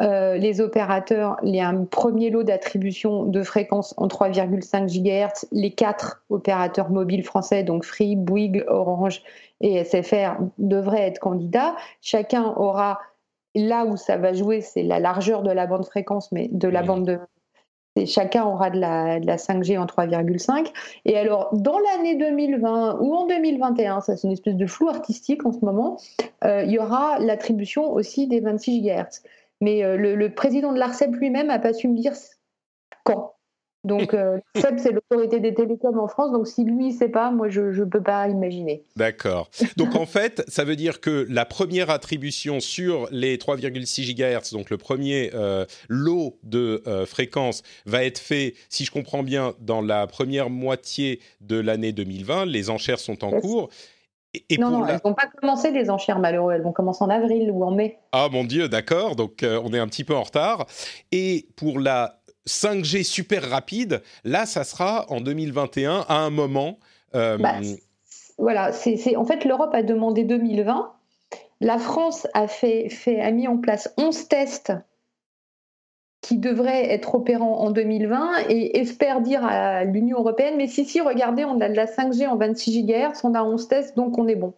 [0.00, 5.46] euh, les opérateurs, il y a un premier lot d'attribution de fréquences en 3,5 GHz.
[5.52, 9.22] Les quatre opérateurs mobiles français, donc Free, Bouygues, Orange
[9.60, 11.76] et SFR, devraient être candidats.
[12.00, 13.00] Chacun aura
[13.54, 16.82] là où ça va jouer, c'est la largeur de la bande fréquence, mais de la
[16.82, 17.18] bande de
[18.06, 20.72] chacun aura de la, 5G en 3,5.
[21.04, 25.44] Et alors, dans l'année 2020 ou en 2021, ça c'est une espèce de flou artistique
[25.44, 25.98] en ce moment,
[26.44, 29.22] euh, il y aura l'attribution aussi des 26 GHz.
[29.60, 32.12] Mais euh, le, le, président de l'ARCEP lui-même n'a pas su me dire
[33.04, 33.34] quand.
[33.84, 36.32] Donc, euh, c'est l'autorité des télécoms en France.
[36.32, 38.82] Donc, si lui ne sait pas, moi, je ne peux pas imaginer.
[38.96, 39.50] D'accord.
[39.76, 44.70] Donc, en fait, ça veut dire que la première attribution sur les 3,6 GHz, donc
[44.70, 49.80] le premier euh, lot de euh, fréquences, va être fait, si je comprends bien, dans
[49.80, 52.46] la première moitié de l'année 2020.
[52.46, 53.70] Les enchères sont en cours.
[54.48, 57.10] Et, non, non, elles ne vont pas commencer les enchères malheureux, elles vont commencer en
[57.10, 57.98] avril ou en mai.
[58.12, 60.66] Ah mon Dieu, d'accord, donc on est un petit peu en retard.
[61.10, 66.78] Et pour la 5G super rapide, là, ça sera en 2021 à un moment.
[67.14, 67.56] Euh, bah,
[68.38, 70.92] voilà, c'est en fait l'Europe a demandé 2020.
[71.60, 74.72] La France a, fait, fait, a mis en place 11 tests
[76.22, 81.00] qui devraient être opérants en 2020 et espère dire à l'Union européenne, mais si, si,
[81.00, 84.28] regardez, on a de la 5G en 26 GHz, on a 11 tests, donc on
[84.28, 84.54] est bon.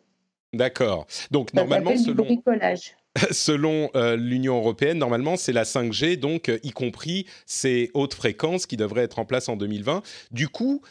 [0.53, 1.07] D'accord.
[1.31, 2.27] Donc normalement, selon
[3.31, 8.67] selon euh, l'Union européenne, normalement, c'est la 5G, donc euh, y compris ces hautes fréquences
[8.67, 10.03] qui devraient être en place en 2020.
[10.31, 10.83] Du coup,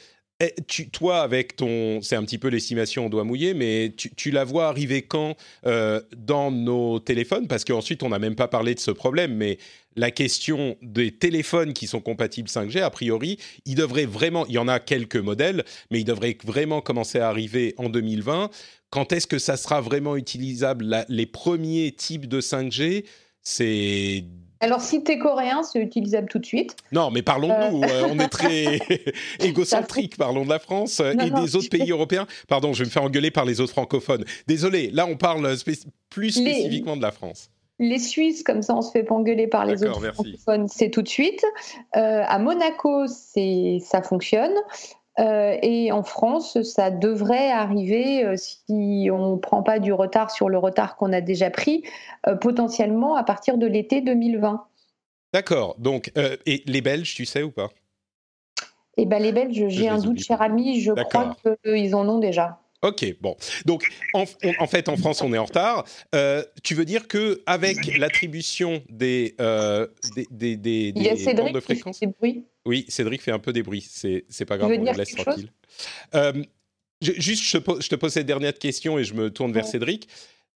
[0.41, 0.55] eh,
[0.91, 4.67] toi, avec ton, c'est un petit peu l'estimation, on doit mouiller, mais tu, la vois
[4.67, 5.36] arriver quand
[5.67, 7.47] euh, dans nos téléphones?
[7.47, 9.60] Parce qu'ensuite, on n'a même pas parlé de ce problème, mais
[9.95, 14.58] la question des téléphones qui sont compatibles 5G, a priori, il devrait vraiment, il y
[14.58, 18.49] en a quelques modèles, mais il devrait vraiment commencer à arriver en 2020.
[18.89, 21.06] Quand est-ce que ça sera vraiment utilisable?
[21.08, 23.06] Les premiers types de 5G,
[23.41, 24.25] c'est
[24.63, 26.75] alors, si tu es coréen, c'est utilisable tout de suite.
[26.91, 27.82] Non, mais parlons-nous.
[27.82, 27.88] Euh.
[27.88, 28.80] Euh, on est très
[29.39, 30.17] égocentrique.
[30.17, 32.27] Parlons de la France euh, et des autres pays européens.
[32.47, 34.23] Pardon, je vais me faire engueuler par les autres francophones.
[34.45, 35.56] Désolé, là, on parle
[36.12, 37.49] plus spécifiquement de la France.
[37.81, 41.01] Les Suisses, comme ça, on se fait pas engueuler par les autres francophones, c'est tout
[41.01, 41.43] de suite.
[41.93, 44.53] à Monaco, ça fonctionne.
[45.19, 50.31] Euh, et en France, ça devrait arriver, euh, si on ne prend pas du retard
[50.31, 51.83] sur le retard qu'on a déjà pris,
[52.27, 54.65] euh, potentiellement à partir de l'été 2020.
[55.33, 55.75] D'accord.
[55.79, 56.11] Donc,
[56.45, 57.69] et les Belges, tu sais ou pas?
[58.97, 62.61] Eh ben, les Belges, j'ai un doute, cher ami, je crois qu'ils en ont déjà.
[62.81, 63.35] Ok, bon.
[63.65, 65.85] Donc, en, fait, en France, on est en retard.
[66.63, 69.35] tu veux dire que avec l'attribution des,
[70.15, 71.99] des, des, des, bandes de fréquence...
[72.65, 73.85] Oui, Cédric fait un peu des bruits.
[73.87, 75.51] C'est, c'est pas grave, on le laisse tranquille.
[76.15, 76.43] Euh,
[77.01, 80.07] juste, je, te pose cette dernière question et je me tourne vers Cédric.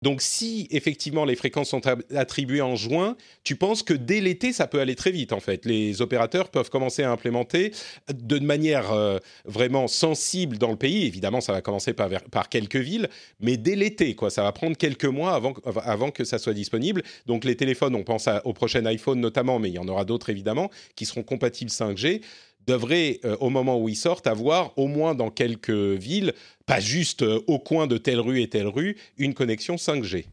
[0.02, 1.82] Donc si effectivement les fréquences sont
[2.16, 5.66] attribuées en juin, tu penses que dès l'été, ça peut aller très vite en fait.
[5.66, 7.72] Les opérateurs peuvent commencer à implémenter
[8.12, 11.06] de manière euh, vraiment sensible dans le pays.
[11.06, 13.10] Évidemment, ça va commencer par, quelques villes,
[13.40, 14.30] mais dès l'été, quoi.
[14.30, 15.40] Ça va prendre quelques mois
[15.86, 17.04] avant que ça soit disponible.
[17.28, 20.30] Donc les téléphones, on pense au prochain iPhone notamment, mais il y en aura d'autres
[20.30, 22.22] évidemment, qui seront compatibles 5G
[22.68, 26.34] devraient, euh, au moment où ils sortent, avoir au moins dans quelques villes,
[26.66, 30.26] pas juste euh, au coin de telle rue et telle rue, une connexion 5G.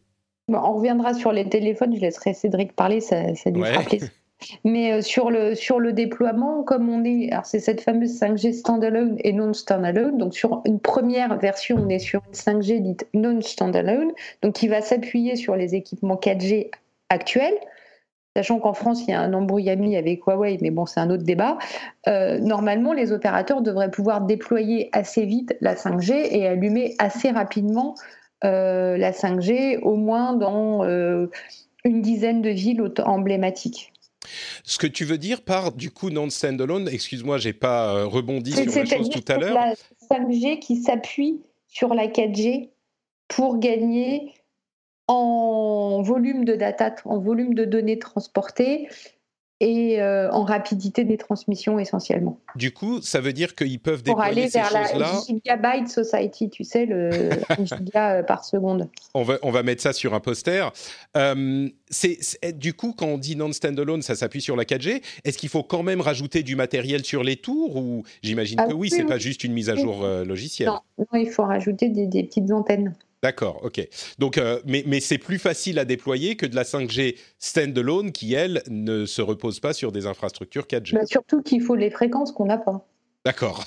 [0.48, 4.08] on reviendra sur les téléphones, je laisserai Cédric parler, ça, ça lui fera plaisir.
[4.64, 8.52] Mais euh, sur, le, sur le déploiement, comme on est, alors c'est cette fameuse 5G
[8.52, 10.16] standalone et non standalone.
[10.16, 14.12] Donc sur une première version, on est sur une 5G dite non standalone,
[14.42, 16.70] donc qui va s'appuyer sur les équipements 4G
[17.08, 17.58] actuels
[18.38, 21.24] sachant qu'en France, il y a un embrouillami avec Huawei, mais bon, c'est un autre
[21.24, 21.58] débat.
[22.06, 27.96] Euh, normalement, les opérateurs devraient pouvoir déployer assez vite la 5G et allumer assez rapidement
[28.44, 31.26] euh, la 5G, au moins dans euh,
[31.84, 33.92] une dizaine de villes emblématiques.
[34.62, 38.64] Ce que tu veux dire par du coup non standalone, excuse-moi, j'ai pas rebondi sur
[38.64, 39.54] la chose tout à l'heure.
[39.54, 39.74] La
[40.16, 42.68] 5G qui s'appuie sur la 4G
[43.26, 44.32] pour gagner
[45.08, 48.88] en volume de data, en volume de données transportées
[49.60, 52.38] et euh, en rapidité des transmissions essentiellement.
[52.54, 54.14] Du coup, ça veut dire qu'ils peuvent déployer.
[54.14, 57.30] Pour aller vers la gigabyte society, tu sais, le
[57.64, 58.88] giga euh, par seconde.
[59.14, 60.70] On va, on va mettre ça sur un poster.
[61.16, 62.18] Euh, c'est,
[62.56, 65.02] du coup, quand on dit non-standalone, ça s'appuie sur la 4G.
[65.24, 68.90] Est-ce qu'il faut quand même rajouter du matériel sur les tours ou j'imagine que oui,
[68.90, 70.68] c'est pas juste une mise à jour logicielle?
[70.68, 72.94] Non, il faut rajouter des petites antennes.
[73.22, 73.86] D'accord, ok.
[74.18, 78.34] Donc, euh, mais, mais c'est plus facile à déployer que de la 5G standalone qui,
[78.34, 80.94] elle, ne se repose pas sur des infrastructures 4G.
[80.94, 82.86] Bah, surtout qu'il faut les fréquences qu'on n'a pas.
[83.24, 83.64] D'accord.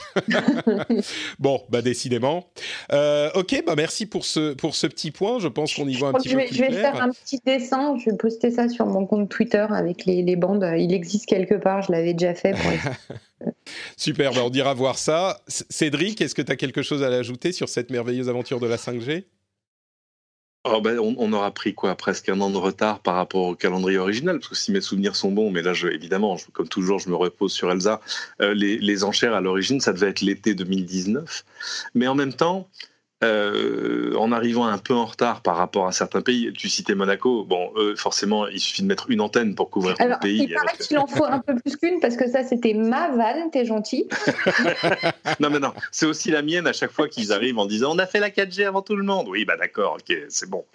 [1.40, 2.46] bon, bah décidément.
[2.94, 5.40] Euh, ok, bah merci pour ce, pour ce petit point.
[5.40, 6.56] Je pense qu'on y voit un petit peu plus.
[6.56, 7.96] Je vais faire un petit dessin.
[7.98, 10.66] Je vais poster ça sur mon compte Twitter avec les, les bandes.
[10.78, 11.82] Il existe quelque part.
[11.84, 12.56] Je l'avais déjà fait.
[13.98, 14.34] Super.
[14.34, 15.42] Bah on ira voir ça.
[15.48, 18.78] Cédric, est-ce que tu as quelque chose à ajouter sur cette merveilleuse aventure de la
[18.78, 19.26] 5G
[20.64, 23.98] Oh, ben, on, aura pris quoi presque un an de retard par rapport au calendrier
[23.98, 27.10] original, parce que si mes souvenirs sont bons, mais là je, évidemment, comme toujours, je
[27.10, 28.00] me repose sur Elsa.
[28.42, 31.46] Euh, les, les, enchères à l'origine, ça devait être l'été 2019,
[31.96, 32.70] mais en même temps,
[33.24, 36.52] euh, en arrivant un peu en retard par rapport à certains pays.
[36.54, 37.44] Tu citais Monaco.
[37.44, 40.48] Bon, forcément, il suffit de mettre une antenne pour couvrir tout le pays.
[40.50, 43.52] Il paraît qu'il en faut un peu plus qu'une parce que ça, c'était ma vanne.
[43.52, 44.08] T'es gentil.
[45.40, 48.00] non, mais non, c'est aussi la mienne à chaque fois qu'ils arrivent en disant on
[48.00, 49.28] a fait la 4G avant tout le monde.
[49.30, 50.66] Oui, bah d'accord, ok, c'est bon.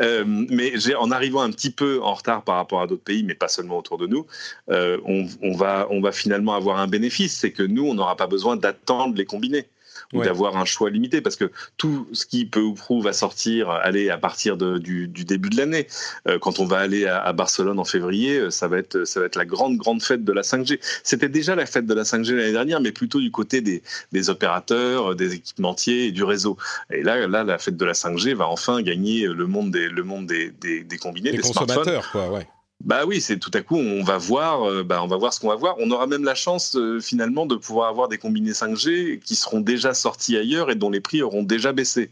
[0.00, 3.34] Euh, mais en arrivant un petit peu en retard par rapport à d'autres pays, mais
[3.34, 4.26] pas seulement autour de nous,
[4.70, 8.16] euh, on, on, va, on va finalement avoir un bénéfice, c'est que nous, on n'aura
[8.16, 9.66] pas besoin d'attendre les combinés
[10.12, 13.70] ou d'avoir un choix limité parce que tout ce qui peut ou prou va sortir
[13.70, 15.86] aller à partir de, du, du, début de l'année.
[16.26, 19.26] Euh, quand on va aller à, Barcelone en février, euh, ça va être ça va
[19.26, 20.78] être la grande grande fête de la 5G.
[21.04, 24.30] C'était déjà la fête de la 5G l'année dernière, mais plutôt du côté des, des
[24.30, 26.56] opérateurs, des équipementiers et du réseau.
[26.90, 30.02] Et là là la fête de la 5G va enfin gagner le monde des le
[30.02, 32.46] monde des, des, des combinés, des, des consommateurs quoi, ouais.
[32.82, 35.40] Bah oui, c'est tout à coup on va voir, euh, bah on va voir ce
[35.40, 35.76] qu'on va voir.
[35.78, 39.60] On aura même la chance euh, finalement de pouvoir avoir des combinés 5G qui seront
[39.60, 42.10] déjà sortis ailleurs et dont les prix auront déjà baissé.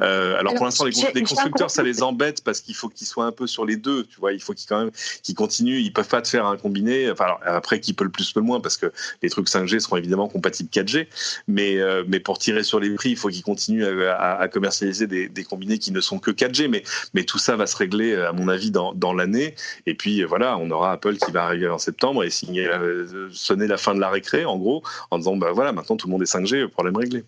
[0.00, 3.32] Euh, alors, pour l'instant, les, constructeurs ça les embête parce qu'il faut qu'ils soient un
[3.32, 4.04] peu sur les deux.
[4.04, 4.92] Tu vois, il faut qu'ils quand même
[5.24, 5.80] qu'ils continuent.
[5.80, 7.10] Ils peuvent pas te faire un combiné.
[7.10, 9.96] Enfin, alors, après, qui peut le plus, le moins parce que les trucs 5G seront
[9.96, 11.08] évidemment compatibles 4G.
[11.48, 15.28] Mais mais pour tirer sur les prix, il faut qu'ils continuent à, à, commercialiser des,
[15.28, 16.68] des, combinés qui ne sont que 4G.
[16.68, 19.56] Mais mais tout ça va se régler à mon avis dans dans l'année.
[19.86, 23.30] Et puis puis voilà, on aura Apple qui va arriver en septembre et signer, euh,
[23.32, 26.12] sonner la fin de la récré, en gros, en disant bah voilà, maintenant tout le
[26.12, 27.24] monde est 5G, problème réglé.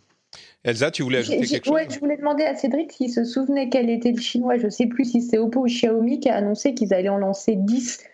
[0.62, 3.88] Elsa, tu voulais ajouter quelque ouais, Je voulais demander à Cédric s'il se souvenait quel
[3.88, 6.74] était le chinois, je ne sais plus si c'est Oppo ou Xiaomi qui a annoncé
[6.74, 8.04] qu'ils allaient en lancer 10,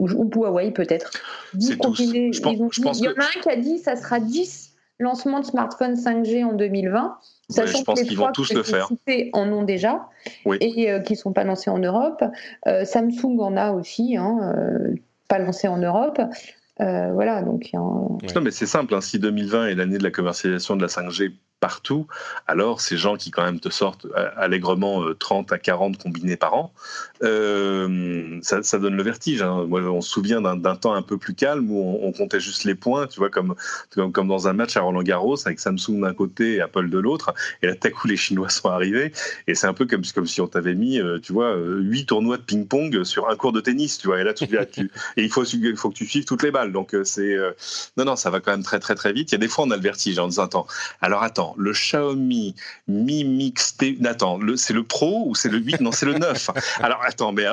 [0.00, 1.12] ou Huawei peut-être.
[1.60, 5.94] C'est il y en a un qui a dit ça sera 10 lancements de smartphones
[5.94, 7.16] 5G en 2020.
[7.50, 8.88] Sachant je pense qu'ils vont tous le faire.
[9.32, 10.08] en ont déjà
[10.60, 12.24] et euh, qui ne sont pas lancés en Europe.
[12.66, 14.94] Euh, Samsung en a aussi, hein, euh,
[15.28, 16.20] pas lancé en Europe.
[16.78, 17.70] voilà, donc.
[17.74, 18.94] Non, mais c'est simple.
[18.94, 22.06] Hein, si 2020 est l'année de la commercialisation de la 5G partout,
[22.46, 26.36] alors ces gens qui quand même te sortent euh, allègrement 30 euh, à 40 combinés
[26.36, 26.72] par an,
[27.22, 29.42] euh, ça, donne le vertige.
[29.42, 29.66] Hein.
[29.68, 32.74] Moi, on se souvient d'un temps un peu plus calme où on, comptait juste les
[32.74, 33.54] points, tu vois, comme,
[34.12, 37.32] comme, dans un match à Roland Garros avec Samsung d'un côté et Apple de l'autre,
[37.62, 39.12] et là, tout coup, les Chinois sont arrivés,
[39.46, 42.42] et c'est un peu comme, comme si on t'avait mis, tu vois, huit tournois de
[42.42, 45.44] ping-pong sur un cours de tennis, tu vois, et là, tu, tu et il faut,
[45.44, 46.72] il faut que tu suives toutes les balles.
[46.72, 47.36] Donc, c'est.
[47.96, 49.30] non, non, ça va quand même très, très, très vite.
[49.30, 50.66] Il y a des fois, on a le vertige en disant, attends,
[51.00, 52.54] alors attends, le Xiaomi
[52.88, 53.98] Mi Mix P.
[54.04, 56.50] Attends, c'est le Pro ou c'est le 8 Non, c'est le 9.
[56.80, 57.46] alors attends, mais,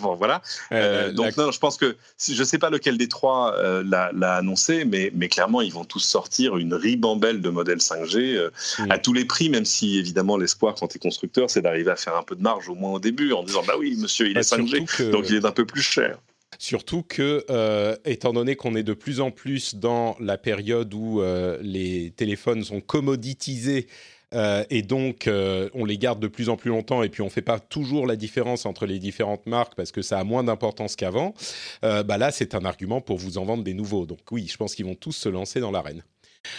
[0.00, 0.42] bon, voilà.
[0.72, 4.84] Euh, donc non, je pense que je sais pas lequel des trois euh, l'a annoncé,
[4.84, 8.90] mais, mais clairement ils vont tous sortir une ribambelle de modèles 5G mm.
[8.90, 11.96] à tous les prix, même si évidemment l'espoir quand tu es constructeur, c'est d'arriver à
[11.96, 14.36] faire un peu de marge au moins au début en disant bah oui, monsieur, il
[14.36, 16.18] est 5G, bah, donc il est un peu plus cher.
[16.62, 21.20] Surtout que, euh, étant donné qu'on est de plus en plus dans la période où
[21.20, 23.88] euh, les téléphones sont commoditisés
[24.32, 27.30] euh, et donc on les garde de plus en plus longtemps et puis on ne
[27.30, 30.94] fait pas toujours la différence entre les différentes marques parce que ça a moins d'importance
[30.94, 31.34] qu'avant,
[31.82, 34.06] bah là c'est un argument pour vous en vendre des nouveaux.
[34.06, 36.04] Donc oui, je pense qu'ils vont tous se lancer dans l'arène.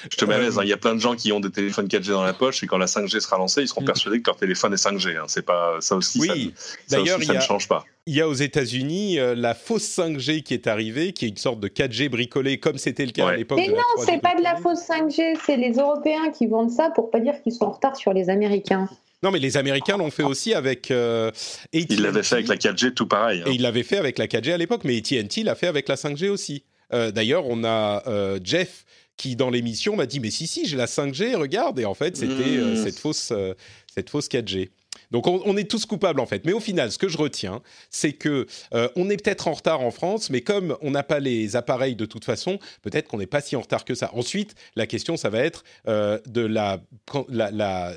[0.10, 0.62] Je te mets à l'aise, hein.
[0.63, 2.67] il y a plein de gens qui ont des téléphones 4G dans la poche et
[2.67, 3.86] quand la 5G sera lancée, ils seront mm.
[3.86, 5.17] persuadés que leur téléphone est 5G.
[5.17, 5.26] Hein.
[5.28, 6.19] C'est pas ça aussi.
[6.19, 6.54] Oui,
[6.89, 7.86] d'ailleurs, ça, ne change pas.
[8.06, 11.38] Il y a aux États-Unis euh, la fausse 5G qui est arrivée, qui est une
[11.38, 13.60] sorte de 4G bricolé comme c'était le cas à l'époque.
[13.60, 17.12] Mais non, c'est pas de la fausse 5G, c'est les Européens qui vendent ça pour
[17.12, 18.89] pas dire qu'ils sont en retard sur les Américains.
[19.22, 21.32] Non, mais les Américains l'ont fait aussi avec euh,
[21.72, 23.41] Ils l'avaient fait avec la 4G, tout pareil.
[23.41, 23.50] Hein.
[23.50, 25.96] Et ils l'avaient fait avec la 4G à l'époque, mais AT&T l'a fait avec la
[25.96, 26.63] 5G aussi.
[26.93, 28.04] Euh, d'ailleurs, on a
[28.43, 28.86] Jeff
[29.17, 32.17] qui dans l'émission m'a dit mais si si j'ai la 5G regarde et en fait
[32.17, 32.84] c'était euh, mmh.
[32.84, 33.54] cette fausse euh,
[33.93, 34.69] cette fausse 4G.
[35.12, 36.43] Donc on, est tous coupables en fait.
[36.45, 39.82] Mais au final, ce que je retiens, c'est que euh, on est peut-être en retard
[39.82, 43.28] en France, mais comme on n'a pas les appareils de toute façon, peut-être qu'on n'est
[43.28, 44.10] pas si en retard que ça.
[44.13, 46.82] Ensuite, la question, ça va être de la,
[47.30, 47.93] la, la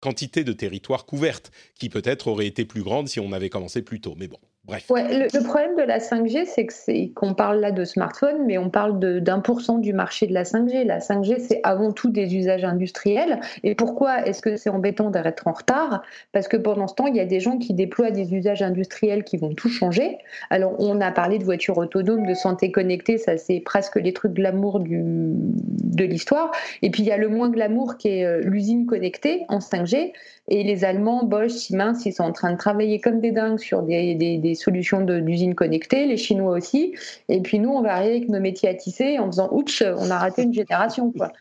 [0.00, 4.00] quantité de territoire couverte, qui peut-être aurait été plus grande si on avait commencé plus
[4.00, 4.14] tôt.
[4.18, 4.38] Mais bon.
[4.68, 9.40] Le, problème de la 5G, c'est qu'on parle là de smartphone, mais on parle d'un
[9.40, 10.84] pour cent du marché de la 5G.
[10.84, 13.40] La 5G, c'est avant tout des usages industriels.
[13.62, 16.02] Et pourquoi est-ce que c'est embêtant d'être en retard?
[16.32, 19.24] Parce que pendant ce temps, il y a des gens qui déploient des usages industriels
[19.24, 20.18] qui vont tout changer.
[20.50, 24.34] Alors, on a parlé de voitures autonomes, de santé connectée, ça c'est presque les trucs
[24.34, 26.50] glamour de l'histoire.
[26.82, 30.12] Et puis il y a le moins glamour qui est euh, l'usine connectée en 5G.
[30.48, 33.82] Et les Allemands, Bosch, Siemens, ils sont en train de travailler comme des dingues sur
[33.82, 36.94] des, des, solutions d'usines connectées, les Chinois aussi.
[37.28, 40.10] Et puis nous, on va arriver avec nos métiers à tisser en faisant ouch, on
[40.10, 41.12] a raté une génération.
[41.12, 41.32] Quoi.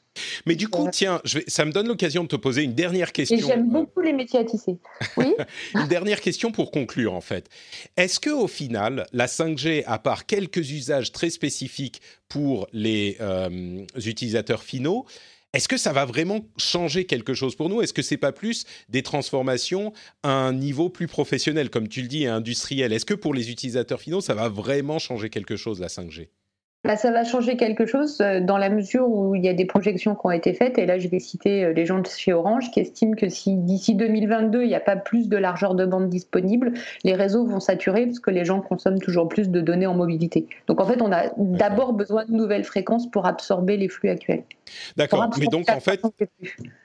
[0.46, 3.12] Mais du coup, tiens, je vais, ça me donne l'occasion de te poser une dernière
[3.12, 3.38] question.
[3.38, 4.78] Et j'aime beaucoup les métiers à tisser.
[5.16, 5.34] Oui.
[5.76, 7.50] une dernière question pour conclure, en fait.
[7.96, 13.86] Est-ce que au final, la 5G, à part quelques usages très spécifiques pour les euh,
[14.06, 15.06] utilisateurs finaux,
[15.58, 17.82] est-ce que ça va vraiment changer quelque chose pour nous?
[17.82, 19.92] Est-ce que c'est pas plus des transformations
[20.22, 22.94] à un niveau plus professionnel, comme tu le dis, industriel?
[22.94, 26.30] Est-ce que pour les utilisateurs finaux, ça va vraiment changer quelque chose la 5G
[26.84, 29.66] bah, ça va changer quelque chose euh, dans la mesure où il y a des
[29.66, 30.78] projections qui ont été faites.
[30.78, 33.56] Et là, je vais citer euh, les gens de chez Orange qui estiment que si
[33.56, 37.60] d'ici 2022, il n'y a pas plus de largeur de bande disponible, les réseaux vont
[37.60, 40.48] saturer parce que les gens consomment toujours plus de données en mobilité.
[40.68, 44.44] Donc en fait, on a d'abord besoin de nouvelles fréquences pour absorber les flux actuels.
[44.96, 45.30] D'accord.
[45.40, 46.02] Mais donc en fait,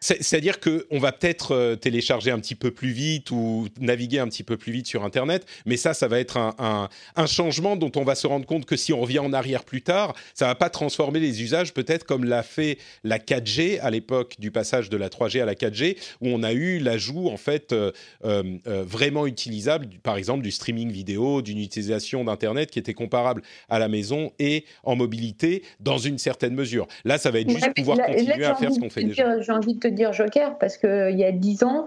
[0.01, 4.43] c'est-à-dire qu'on va peut-être euh, télécharger un petit peu plus vite ou naviguer un petit
[4.43, 8.05] peu plus vite sur Internet, mais ça, ça va être un, un changement dont on
[8.05, 9.92] va se rendre compte que si on revient en arrière plus tard,
[10.35, 14.51] ça va pas transformer les usages peut-être comme l'a fait la 4G à l'époque du
[14.51, 17.93] passage de la 3G à la 4G, où on a eu l'ajout en fait euh,
[18.25, 23.43] euh, euh, vraiment utilisable, par exemple du streaming vidéo, d'une utilisation d'internet qui était comparable
[23.69, 26.87] à la maison et en mobilité dans une certaine mesure.
[27.05, 29.41] Là, ça va être juste pouvoir continuer à faire ce qu'on fait déjà.
[29.41, 31.87] J'ai envie de te dire Joker parce qu'il y a dix ans,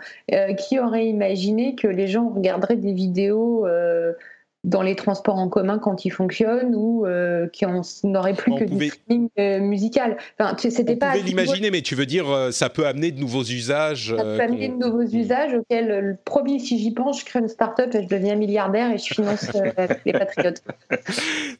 [0.57, 3.65] qui aurait imaginé que les gens regarderaient des vidéos
[4.65, 7.65] dans les transports en commun quand ils fonctionnent ou euh, qui
[8.03, 10.17] n'auraient plus que du streaming euh, musical.
[10.39, 11.15] Enfin, c'était pas.
[11.17, 14.13] l'imaginer, mais tu veux dire, euh, ça peut amener de nouveaux usages.
[14.17, 17.47] Ça peut amener de nouveaux usages auxquels le premier, si j'y pense, je crée une
[17.47, 19.51] start-up et je deviens milliardaire et je finance
[20.05, 20.63] les patriotes.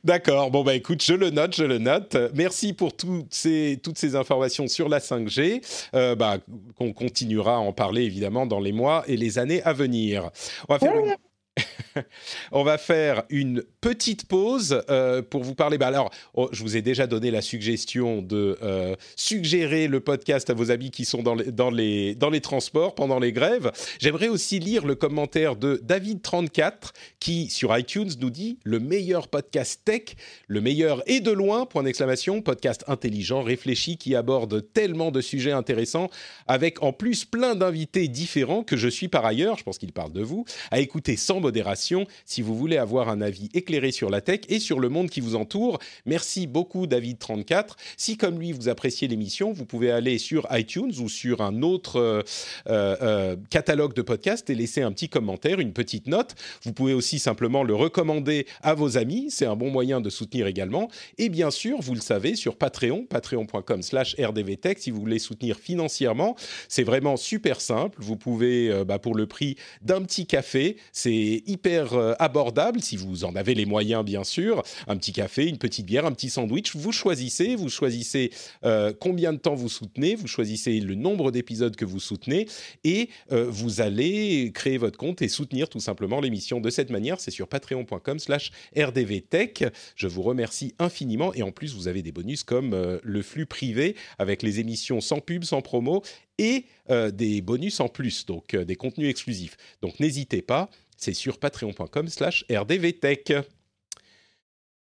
[0.04, 0.50] D'accord.
[0.50, 2.18] Bon bah écoute, je le note, je le note.
[2.34, 5.62] Merci pour toutes ces toutes ces informations sur la 5G.
[6.16, 6.38] bah,
[6.78, 10.32] qu'on continuera à en parler évidemment dans les mois et les années à venir.
[10.68, 10.94] On va faire
[12.52, 15.78] On va faire une petite pause euh, pour vous parler.
[15.78, 20.50] Bah alors, oh, je vous ai déjà donné la suggestion de euh, suggérer le podcast
[20.50, 23.72] à vos amis qui sont dans les, dans les, transports pendant les grèves.
[24.00, 29.82] J'aimerais aussi lire le commentaire de David34 qui, sur iTunes, nous dit le meilleur podcast
[29.86, 30.16] tech,
[30.48, 35.54] le meilleur et de loin, point d'exclamation, podcast intelligent, réfléchi, qui aborde tellement de sujets
[35.54, 36.10] intéressants,
[36.48, 40.12] avec en plus plein d'invités différents que je suis par ailleurs, je pense qu'il parle
[40.12, 44.20] de vous, à écouter sans modération si vous voulez avoir un avis éclairé sur la
[44.20, 45.78] tech et sur le monde qui vous entoure.
[46.06, 47.76] Merci beaucoup David34.
[47.98, 52.00] Si comme lui vous appréciez l'émission, vous pouvez aller sur iTunes ou sur un autre
[52.00, 52.24] euh,
[52.68, 56.36] euh, catalogue de podcasts et laisser un petit commentaire, une petite note.
[56.64, 60.48] Vous pouvez aussi simplement le recommander à vos amis, c'est un bon moyen de soutenir
[60.48, 60.90] également.
[61.18, 65.58] Et bien sûr, vous le savez, sur Patreon, patreon.com slash rdvtech, si vous voulez soutenir
[65.58, 66.36] financièrement,
[66.68, 67.98] c'est vraiment super simple.
[68.02, 73.26] Vous pouvez, euh, bah, pour le prix d'un petit café, c'est hyper abordable, si vous
[73.26, 76.76] en avez les moyens bien sûr, un petit café, une petite bière, un petit sandwich,
[76.76, 78.32] vous choisissez, vous choisissez
[79.00, 82.48] combien de temps vous soutenez, vous choisissez le nombre d'épisodes que vous soutenez
[82.84, 87.20] et euh, vous allez créer votre compte et soutenir tout simplement l'émission de cette manière.
[87.20, 89.66] C'est sur patreon.com slash rdvtech.
[89.96, 93.46] Je vous remercie infiniment et en plus vous avez des bonus comme euh, le flux
[93.46, 96.04] privé avec les émissions sans pub, sans promo
[96.38, 99.58] et euh, des bonus en plus, donc des contenus exclusifs.
[99.82, 103.34] Donc n'hésitez pas, c'est sur patreon.com slash rdvtech.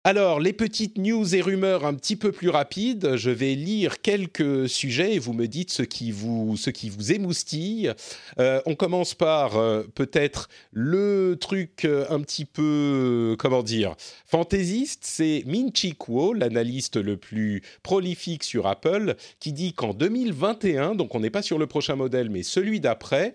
[0.08, 3.18] Alors, les petites news et rumeurs un petit peu plus rapides.
[3.18, 7.12] Je vais lire quelques sujets et vous me dites ce qui vous, ce qui vous
[7.12, 7.92] émoustille.
[8.40, 13.96] Euh, on commence par euh, peut-être le truc euh, un petit peu, comment dire,
[14.26, 15.02] fantaisiste.
[15.04, 21.16] C'est Min Chi Kuo, l'analyste le plus prolifique sur Apple, qui dit qu'en 2021, donc
[21.16, 23.34] on n'est pas sur le prochain modèle, mais celui d'après,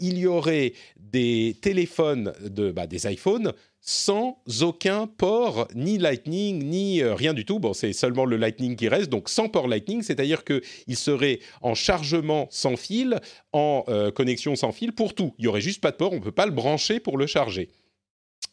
[0.00, 0.74] il y aurait
[1.12, 3.52] des téléphones, de, bah, des iPhones
[3.84, 7.58] sans aucun port, ni Lightning, ni euh, rien du tout.
[7.58, 11.74] Bon, c'est seulement le Lightning qui reste, donc sans port Lightning, c'est-à-dire qu'il serait en
[11.74, 13.20] chargement sans fil,
[13.52, 15.34] en euh, connexion sans fil pour tout.
[15.38, 17.26] Il n'y aurait juste pas de port, on ne peut pas le brancher pour le
[17.26, 17.70] charger.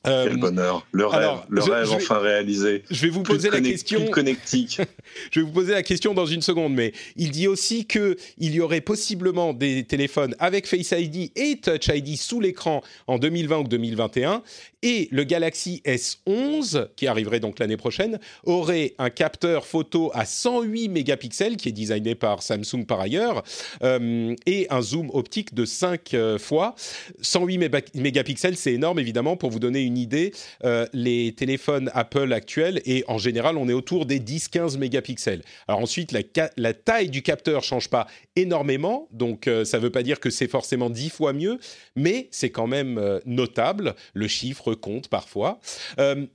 [0.07, 2.83] Euh, Quel bonheur, le rêve, le rêve enfin réalisé.
[2.89, 4.05] Je vais vous poser la question.
[4.07, 4.79] connectique.
[5.31, 8.53] je vais vous poser la question dans une seconde, mais il dit aussi que il
[8.53, 13.57] y aurait possiblement des téléphones avec Face ID et Touch ID sous l'écran en 2020
[13.57, 14.41] ou 2021,
[14.81, 20.89] et le Galaxy S11 qui arriverait donc l'année prochaine aurait un capteur photo à 108
[20.89, 23.43] mégapixels qui est designé par Samsung par ailleurs
[23.83, 26.75] euh, et un zoom optique de 5 euh, fois.
[27.21, 27.57] 108
[27.95, 33.03] mégapixels, c'est énorme évidemment pour vous donner une idée, euh, les téléphones Apple actuels, et
[33.07, 35.41] en général, on est autour des 10-15 mégapixels.
[35.67, 40.19] Alors ensuite, la, taille du capteur change pas énormément, donc ça ne veut pas dire
[40.19, 41.59] que c'est forcément 10 fois mieux,
[41.95, 43.95] mais c'est quand même notable.
[44.13, 45.59] Le chiffre compte parfois.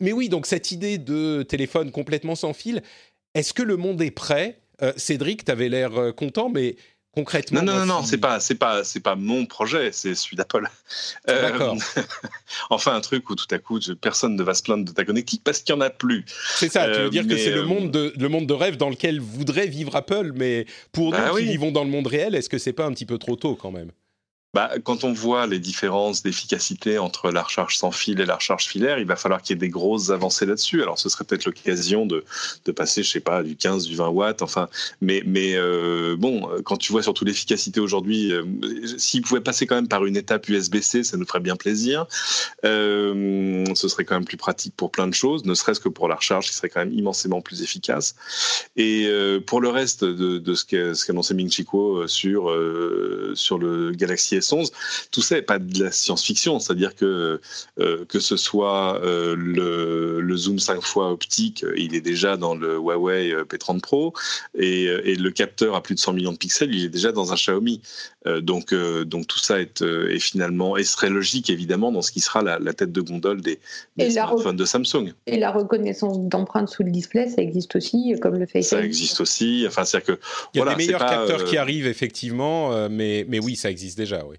[0.00, 2.82] mais oui, donc cette idée de téléphone complètement sans fil,
[3.34, 4.60] est-ce que le monde est prêt?
[4.96, 6.76] Cédric, tu avais l'air content, mais
[7.14, 10.36] concrètement Non, non, non, non, c'est pas, c'est pas, c'est pas mon projet, c'est celui
[10.36, 10.68] d'Apple.
[11.28, 11.76] Euh, D'accord.
[12.70, 15.42] enfin, un truc où tout à coup, personne ne va se plaindre de ta connectique
[15.42, 16.24] parce qu'il y en a plus.
[16.56, 16.86] C'est ça.
[16.88, 19.20] tu veux dire que c'est le euh, monde de le monde de rêve dans lequel
[19.20, 22.58] voudrait vivre Apple, mais pour bah nous qui vivons dans le monde réel, est-ce que
[22.58, 23.90] c'est pas un petit peu trop tôt quand même?
[24.54, 28.66] Bah, quand on voit les différences d'efficacité entre la recharge sans fil et la recharge
[28.66, 30.80] filaire, il va falloir qu'il y ait des grosses avancées là-dessus.
[30.80, 32.24] Alors, ce serait peut-être l'occasion de,
[32.72, 34.42] passer, je sais pas, du 15, du 20 watts.
[34.42, 34.68] Enfin,
[35.00, 35.22] mais,
[35.56, 38.44] euh, bon, quand tu vois surtout l'efficacité aujourd'hui, euh,
[38.96, 42.06] s'il pouvait passer quand même par une étape USB-C, ça nous ferait bien plaisir.
[42.64, 46.08] Euh, ce serait quand même plus pratique pour plein de choses, ne serait-ce que pour
[46.08, 48.14] la recharge, qui serait quand même immensément plus efficace.
[48.76, 50.64] Et euh, pour le reste de, ce
[51.06, 52.54] qu'annonçait Ming Chico sur
[53.34, 54.36] sur le Galaxy
[55.10, 57.40] Tout ça n'est pas de la science-fiction, c'est-à-dire que
[57.80, 62.76] euh, que ce soit euh, le, zoom 5 fois optique, il est déjà dans le
[62.76, 64.12] Huawei euh, P30 Pro,
[64.58, 67.36] et, le capteur à plus de 100 millions de pixels, il est déjà dans un
[67.36, 67.80] Xiaomi.
[68.40, 69.84] donc, donc tout ça est,
[70.18, 73.58] finalement, et serait logique évidemment dans ce qui sera la, tête de gondole des,
[74.10, 75.12] smartphones de Samsung.
[75.26, 79.20] Et la reconnaissance d'empreintes sous le display, ça existe aussi, comme le Face Ça existe
[79.20, 79.64] aussi.
[79.66, 80.18] Enfin, c'est que
[80.52, 84.24] il y a des meilleurs capteurs qui arrivent effectivement, mais mais oui, ça existe déjà,
[84.26, 84.33] oui.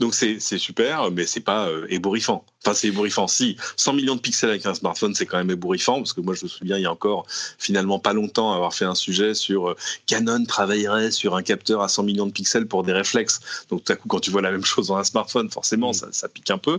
[0.00, 2.44] Donc c'est super, mais c'est pas euh, ébouriffant.
[2.64, 3.26] Enfin, c'est ébouriffant.
[3.26, 6.34] Si 100 millions de pixels avec un smartphone, c'est quand même ébouriffant parce que moi,
[6.34, 7.26] je me souviens il y a encore
[7.58, 11.88] finalement pas longtemps avoir fait un sujet sur euh, Canon travaillerait sur un capteur à
[11.88, 13.40] 100 millions de pixels pour des réflexes.
[13.68, 16.12] Donc tout à coup, quand tu vois la même chose dans un smartphone, forcément, mm.
[16.12, 16.78] ça, pique un peu.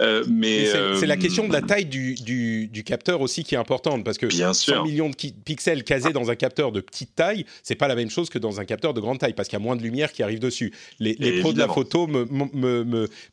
[0.00, 0.66] Euh, mais
[0.98, 4.26] c'est la question de la taille du, du, capteur aussi qui est importante parce que
[4.26, 7.94] bien 100 millions de pixels casés dans un capteur de petite taille, c'est pas la
[7.94, 9.82] même chose que dans un capteur de grande taille parce qu'il y a moins de
[9.82, 10.72] lumière qui arrive dessus.
[10.98, 12.26] Les, les pros de la photo me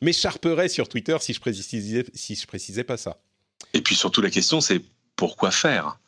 [0.01, 3.19] m'écharperait me, sur Twitter si je précisais si je précisais pas ça.
[3.73, 4.81] Et puis surtout la question c'est
[5.15, 5.99] pourquoi faire?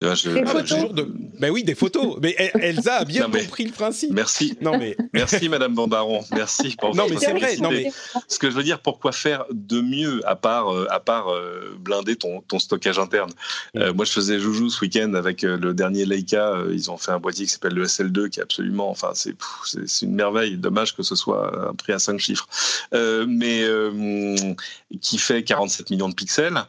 [0.00, 0.92] Des photos.
[1.38, 2.18] Ben oui, des photos.
[2.20, 4.12] Mais Elsa a bien compris le principe.
[4.12, 4.56] Merci.
[4.60, 6.24] Non mais merci Madame Bambaron.
[6.32, 6.76] Merci.
[6.76, 7.56] Pour non mais c'est vrai.
[7.56, 7.90] Non mais
[8.28, 11.76] ce que je veux dire, pourquoi faire de mieux à part euh, à part euh,
[11.78, 13.30] blinder ton, ton stockage interne?
[13.74, 13.78] Mm.
[13.78, 16.54] Euh, moi, je faisais joujou ce week-end avec le dernier Leica.
[16.70, 19.34] ils ont fait un boîtier qui s'appelle le SL2, qui est absolument, enfin, c'est
[19.86, 20.56] c'est une merveille.
[20.56, 22.48] Dommage que ce soit un prix à 5 chiffres,
[22.92, 23.64] mais
[25.00, 26.64] qui fait 47 millions de pixels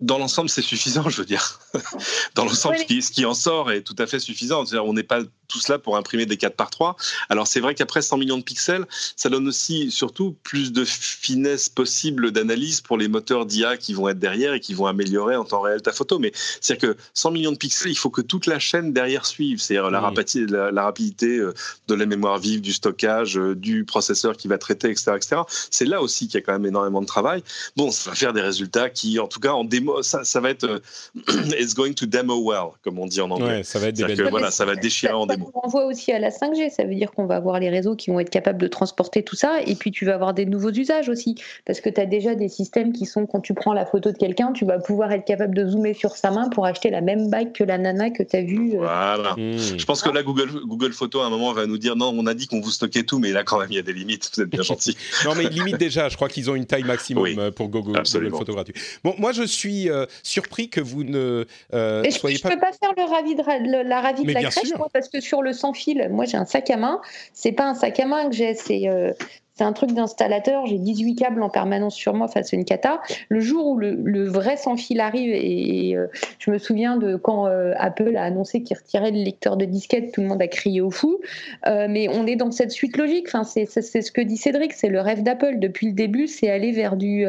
[0.00, 1.60] dans l'ensemble, c'est suffisant, je veux dire.
[2.34, 4.64] dans l'ensemble, ce, qui, en sort est tout à fait suffisant.
[4.72, 6.96] on n'est pas tout cela pour imprimer des 4 par 3.
[7.28, 8.86] Alors c'est vrai qu'après 100 millions de pixels,
[9.16, 14.08] ça donne aussi surtout plus de finesse possible d'analyse pour les moteurs d'IA qui vont
[14.08, 16.18] être derrière et qui vont améliorer en temps réel ta photo.
[16.18, 19.60] Mais c'est-à-dire que 100 millions de pixels, il faut que toute la chaîne derrière suive.
[19.60, 21.54] C'est-à-dire la, rapidité, la, rapidité euh,
[21.88, 25.12] de la mémoire vive, du stockage, euh, du processeur qui va traiter, etc.
[25.16, 25.36] etc.
[25.70, 27.42] C'est là aussi qu'il y a quand même énormément de travail.
[27.76, 30.50] Bon, ça va faire des résultats qui, en tout cas, en démo, ça, ça va
[30.50, 30.80] être euh,
[31.58, 33.58] it's going to demo well, comme on dit en anglais.
[33.58, 36.18] Ouais, ça va être des voilà, ça va déchirer en démo on voit aussi à
[36.18, 36.70] la 5G.
[36.70, 39.36] Ça veut dire qu'on va avoir les réseaux qui vont être capables de transporter tout
[39.36, 39.60] ça.
[39.66, 41.36] Et puis, tu vas avoir des nouveaux usages aussi.
[41.64, 44.16] Parce que tu as déjà des systèmes qui sont, quand tu prends la photo de
[44.16, 47.30] quelqu'un, tu vas pouvoir être capable de zoomer sur sa main pour acheter la même
[47.30, 48.74] bague que la nana que tu as vue.
[48.74, 48.78] Euh.
[48.78, 49.34] Voilà.
[49.36, 49.56] Hmm.
[49.56, 52.26] Je pense que là, Google, Google Photo, à un moment, va nous dire non, on
[52.26, 54.30] a dit qu'on vous stockait tout, mais là, quand même, il y a des limites.
[54.34, 54.96] Vous êtes bien gentil.
[55.24, 56.08] non, mais limite déjà.
[56.08, 58.74] Je crois qu'ils ont une taille maximum euh, pour Google, Google Photo gratuit.
[59.04, 62.50] Bon, moi, je suis euh, surpris que vous ne soyez je pas.
[62.50, 65.42] Je peux pas faire le ravi de, la ravie de la crèche, parce que sur
[65.42, 67.00] le sans fil, moi, j'ai un sac à main.
[67.32, 69.12] C'est pas un sac à main que j'ai, c'est euh,
[69.58, 73.00] c'est un truc d'installateur, j'ai 18 câbles en permanence sur moi face à une cata.
[73.28, 76.06] Le jour où le, vrai sans fil arrive, et, euh,
[76.38, 80.12] je me souviens de quand euh, Apple a annoncé qu'il retirait le lecteur de disquette,
[80.12, 81.18] tout le monde a crié au fou.
[81.66, 83.26] Euh, mais on est dans cette suite logique.
[83.26, 86.70] Enfin, c'est ce que dit Cédric, c'est le rêve d'Apple depuis le début, c'est aller
[86.70, 87.26] vers du,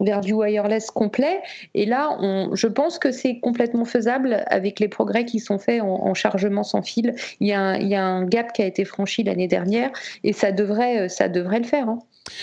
[0.00, 1.40] vers du wireless complet.
[1.74, 2.16] Et là,
[2.52, 6.82] je pense que c'est complètement faisable avec les progrès qui sont faits en, chargement sans
[6.82, 7.14] fil.
[7.40, 9.90] Il y, a un, il y a un gap qui a été franchi l'année dernière
[10.22, 11.71] et ça devrait, ça devrait le faire.
[11.80, 11.98] Hein.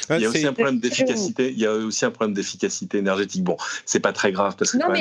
[0.09, 1.51] il y a aussi un problème d'efficacité.
[1.51, 3.43] Il y a aussi un problème d'efficacité énergétique.
[3.43, 4.93] Bon, c'est pas très grave parce que quand,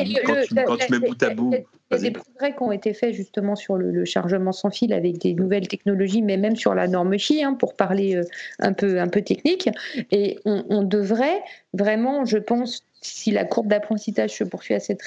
[0.76, 1.54] tu, mets bout à bout.
[1.90, 4.92] Il y a des progrès qui ont été faits justement sur le, chargement sans fil
[4.92, 8.24] avec des nouvelles technologies, mais même sur la norme Qi, hein, pour parler euh,
[8.58, 9.70] un peu un peu technique.
[10.10, 15.02] Et on, devrait vraiment, je pense, si la courbe d'apprentissage se poursuit à cette,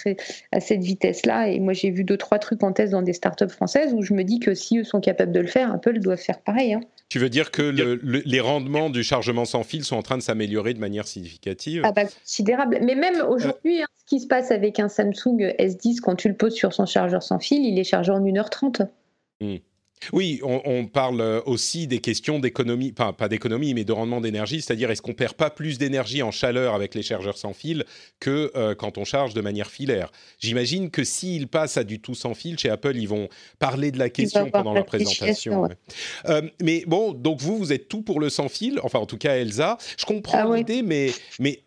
[0.51, 3.49] à cette vitesse-là, et moi j'ai vu deux, trois trucs en test dans des startups
[3.49, 6.17] françaises où je me dis que si eux sont capables de le faire, Apple doit
[6.17, 6.73] faire pareil.
[6.73, 6.81] Hein.
[7.09, 10.73] Tu veux dire que les rendements du chargement sans fil sont en train de s'améliorer
[10.73, 11.81] de manière significative?
[11.83, 12.79] Ah bah, Considérable.
[12.81, 16.35] Mais même aujourd'hui, hein, ce qui se passe avec un Samsung S10, quand tu le
[16.35, 18.87] poses sur son chargeur sans fil, il est chargé en 1h30.
[20.13, 24.61] Oui, on, parle euh, aussi des questions d'économie, enfin pas d'économie, mais de rendement d'énergie,
[24.61, 27.85] c'est-à-dire est-ce qu'on perd pas plus d'énergie en chaleur avec les chargeurs sans fil
[28.19, 30.11] que euh, quand on charge de manière filaire?
[30.39, 33.29] J'imagine que s'ils passent à du tout sans fil chez Apple, ils vont
[33.59, 35.69] parler de la question pendant leur présentation.
[36.25, 39.17] Euh, mais bon, donc vous, vous êtes tout pour le sans fil, enfin en tout
[39.17, 39.77] cas Elsa.
[39.97, 41.61] Je comprends ah l'idée, mais mais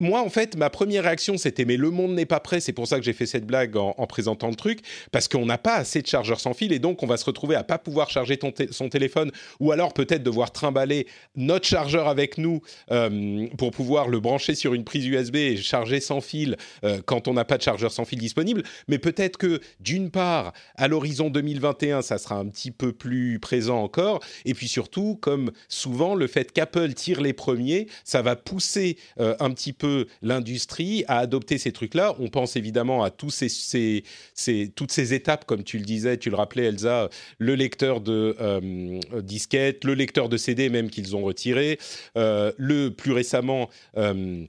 [0.00, 2.60] moi, en fait, ma première réaction, c'était mais le monde n'est pas prêt.
[2.60, 4.80] C'est pour ça que j'ai fait cette blague en, présentant le truc,
[5.12, 7.54] parce qu'on n'a pas assez de chargeurs sans fil et donc on va se retrouver
[7.54, 8.38] à pas pouvoir charger
[8.70, 9.30] son téléphone
[9.60, 14.74] ou alors peut-être devoir trimballer notre chargeur avec nous euh, pour pouvoir le brancher sur
[14.74, 18.04] une prise USB et charger sans fil euh, quand on n'a pas de chargeur sans
[18.04, 18.62] fil disponible.
[18.88, 23.82] Mais peut-être que d'une part, à l'horizon 2021, ça sera un petit peu plus présent
[23.82, 24.20] encore.
[24.44, 29.36] Et puis surtout, comme souvent, le fait qu'Apple tire les premiers, ça va pousser euh,
[29.40, 29.89] un petit peu
[30.22, 32.14] l'industrie à adopter ces trucs-là.
[32.18, 34.04] On pense évidemment à toutes ces
[35.14, 39.94] étapes, comme tu le disais, tu le rappelais, Elsa, le lecteur de euh, disquette, le
[39.94, 41.78] lecteur de CD même qu'ils ont retiré,
[42.16, 43.68] euh, le plus récemment.
[43.96, 44.44] Euh,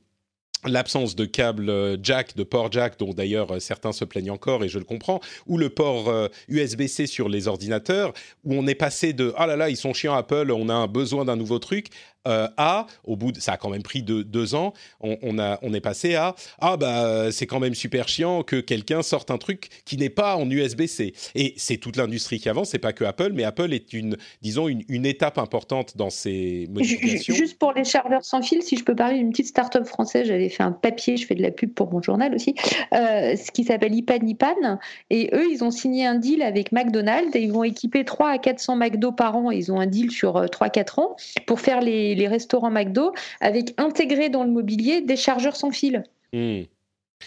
[0.67, 4.77] l'absence de câble jack, de port jack, dont d'ailleurs certains se plaignent encore et je
[4.77, 8.13] le comprends, ou le port USB-C sur les ordinateurs,
[8.43, 11.25] où on est passé de⁇ Ah là là, ils sont chiants Apple, on a besoin
[11.25, 11.87] d'un nouveau truc⁇
[12.27, 15.73] euh, à, au bout de, ça a quand même pris deux, ans, on, a, on
[15.73, 19.69] est passé à, ah bah c'est quand même super chiant que quelqu'un sorte un truc
[19.85, 21.13] qui n'est pas en USB-C.
[21.35, 24.67] Et c'est toute l'industrie qui avance, c'est pas que Apple, mais Apple est une, disons,
[24.67, 27.33] une, étape importante dans ces modifications.
[27.33, 30.49] Juste pour les chargeurs sans fil, si je peux parler d'une petite start-up française, j'avais
[30.49, 32.53] fait un papier, je fais de la pub pour mon journal aussi,
[32.93, 34.77] euh, ce qui s'appelle Ipan Ipan,
[35.09, 38.37] et eux, ils ont signé un deal avec McDonald's et ils vont équiper 3 à
[38.37, 41.15] 400 McDo par an, ils ont un deal sur 3-4 euh, ans
[41.47, 46.03] pour faire les les, restaurants McDo avec intégré dans le mobilier des chargeurs sans fil.
[46.33, 46.61] Hmm.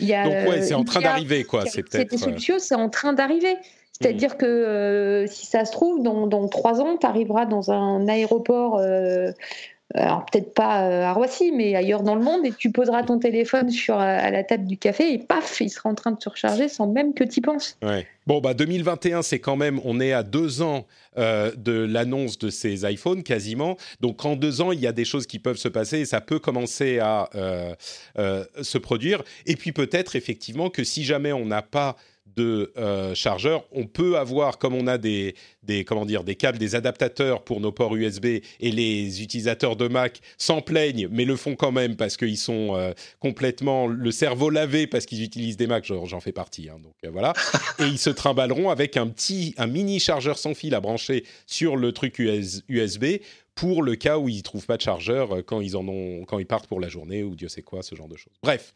[0.00, 1.66] Il y a, Donc ouais, c'est en train d'arriver quoi.
[1.66, 2.14] C'est peut-être.
[2.26, 3.56] Euh, c'est en train d'arriver.
[3.92, 4.38] C'est-à-dire hmm.
[4.38, 9.30] que euh, si ça se trouve, dans, trois ans, tu arriveras dans un aéroport euh,
[9.94, 13.18] alors peut-être pas euh, à Roissy, mais ailleurs dans le monde, et tu poseras ton
[13.18, 16.28] téléphone sur, à la table du café et paf, il sera en train de se
[16.28, 17.76] recharger sans même que tu y penses.
[17.82, 18.06] Ouais.
[18.26, 20.86] Bon, bah 2021, c'est quand même, on est à deux ans
[21.18, 23.76] euh, de l'annonce de ces iPhones quasiment.
[24.00, 26.20] Donc en deux ans, il y a des choses qui peuvent se passer et ça
[26.20, 27.74] peut commencer à euh,
[28.62, 29.22] se produire.
[29.46, 31.96] Et puis peut-être effectivement que si jamais on n'a pas
[32.36, 33.64] de euh, chargeurs.
[33.72, 37.60] On peut avoir, comme on a des, des, comment dire, des câbles, des adaptateurs pour
[37.60, 41.96] nos ports USB, et les utilisateurs de Mac s'en plaignent, mais le font quand même
[41.96, 45.84] parce qu'ils sont euh, complètement le cerveau lavé parce qu'ils utilisent des Macs.
[45.86, 47.32] J'en fais partie, hein, donc euh, voilà.
[47.78, 51.76] et ils se trimballeront avec un petit, un mini chargeur sans fil à brancher sur
[51.76, 52.18] le truc
[52.68, 53.04] USB
[53.54, 56.46] pour le cas où ils trouvent pas de chargeur quand ils en ont, quand ils
[56.46, 58.32] partent pour la journée ou Dieu sait quoi, ce genre de choses.
[58.42, 58.74] Bref.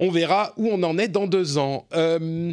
[0.00, 1.86] On verra où on en est dans deux ans.
[1.94, 2.52] Euh,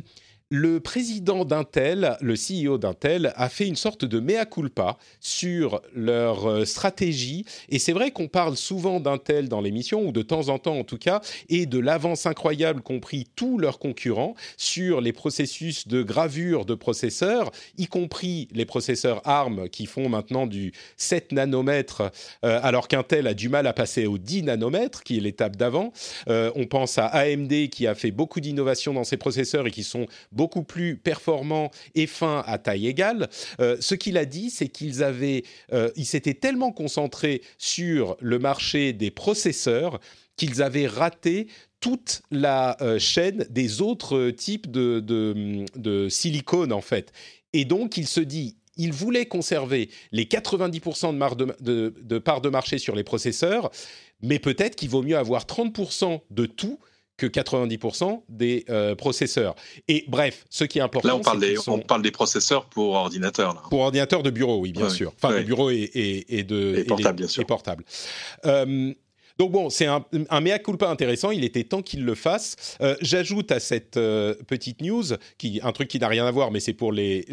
[0.52, 6.46] le président d'Intel, le CEO d'Intel, a fait une sorte de mea culpa sur leur
[6.46, 7.46] euh, stratégie.
[7.70, 10.84] Et c'est vrai qu'on parle souvent d'Intel dans l'émission, ou de temps en temps en
[10.84, 16.04] tout cas, et de l'avance incroyable qu'ont pris tous leurs concurrents sur les processus de
[16.04, 22.12] gravure de processeurs, y compris les processeurs ARM qui font maintenant du 7 nanomètres,
[22.44, 25.94] euh, alors qu'Intel a du mal à passer au 10 nanomètres, qui est l'étape d'avant.
[26.28, 29.84] Euh, on pense à AMD qui a fait beaucoup d'innovations dans ses processeurs et qui
[29.84, 30.08] sont
[30.48, 33.30] plus performants et fins à taille égale.
[33.60, 38.40] Euh, ce qu'il a dit, c'est qu'ils avaient, euh, ils s'étaient tellement concentrés sur le
[38.40, 40.00] marché des processeurs
[40.36, 41.48] qu'ils avaient raté
[41.80, 47.12] toute la euh, chaîne des autres types de, de, silicone en fait.
[47.54, 52.50] Et donc il se dit, il voulait conserver les 90% de, de, de part de
[52.50, 53.72] marché sur les processeurs,
[54.22, 56.80] mais peut-être qu'il vaut mieux avoir 30% de tout
[57.22, 59.56] que 90% des euh, processeurs.
[59.88, 61.08] Et bref, ce qui est important.
[61.08, 63.62] Là, on parle, des, on parle des processeurs pour ordinateur.
[63.70, 65.14] Pour ordinateur de bureau, oui, bien sûr.
[65.22, 66.80] Enfin, de bureau et, et, de.
[66.80, 67.44] Et portable, bien sûr.
[67.44, 67.86] Et portable.
[68.46, 68.94] Euh,
[69.42, 71.32] donc bon, c'est un, un, mea culpa intéressant.
[71.32, 72.78] Il était temps qu'il le fasse.
[72.80, 75.04] Euh, j'ajoute à cette euh, petite news,
[75.40, 77.26] qui, un truc qui n'a rien à voir, mais c'est pour les,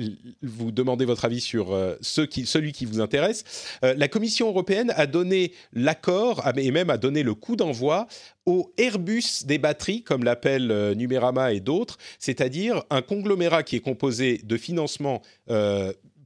[0.43, 1.97] vous demander votre avis sur euh,
[2.31, 3.45] qui, celui qui vous intéresse.
[3.83, 8.07] la Commission européenne a donné l'accord et même a donné le coup d'envoi
[8.47, 14.41] au Airbus des batteries, comme l'appelle Numérama et d'autres, c'est-à-dire un conglomérat qui est composé
[14.45, 15.21] de financements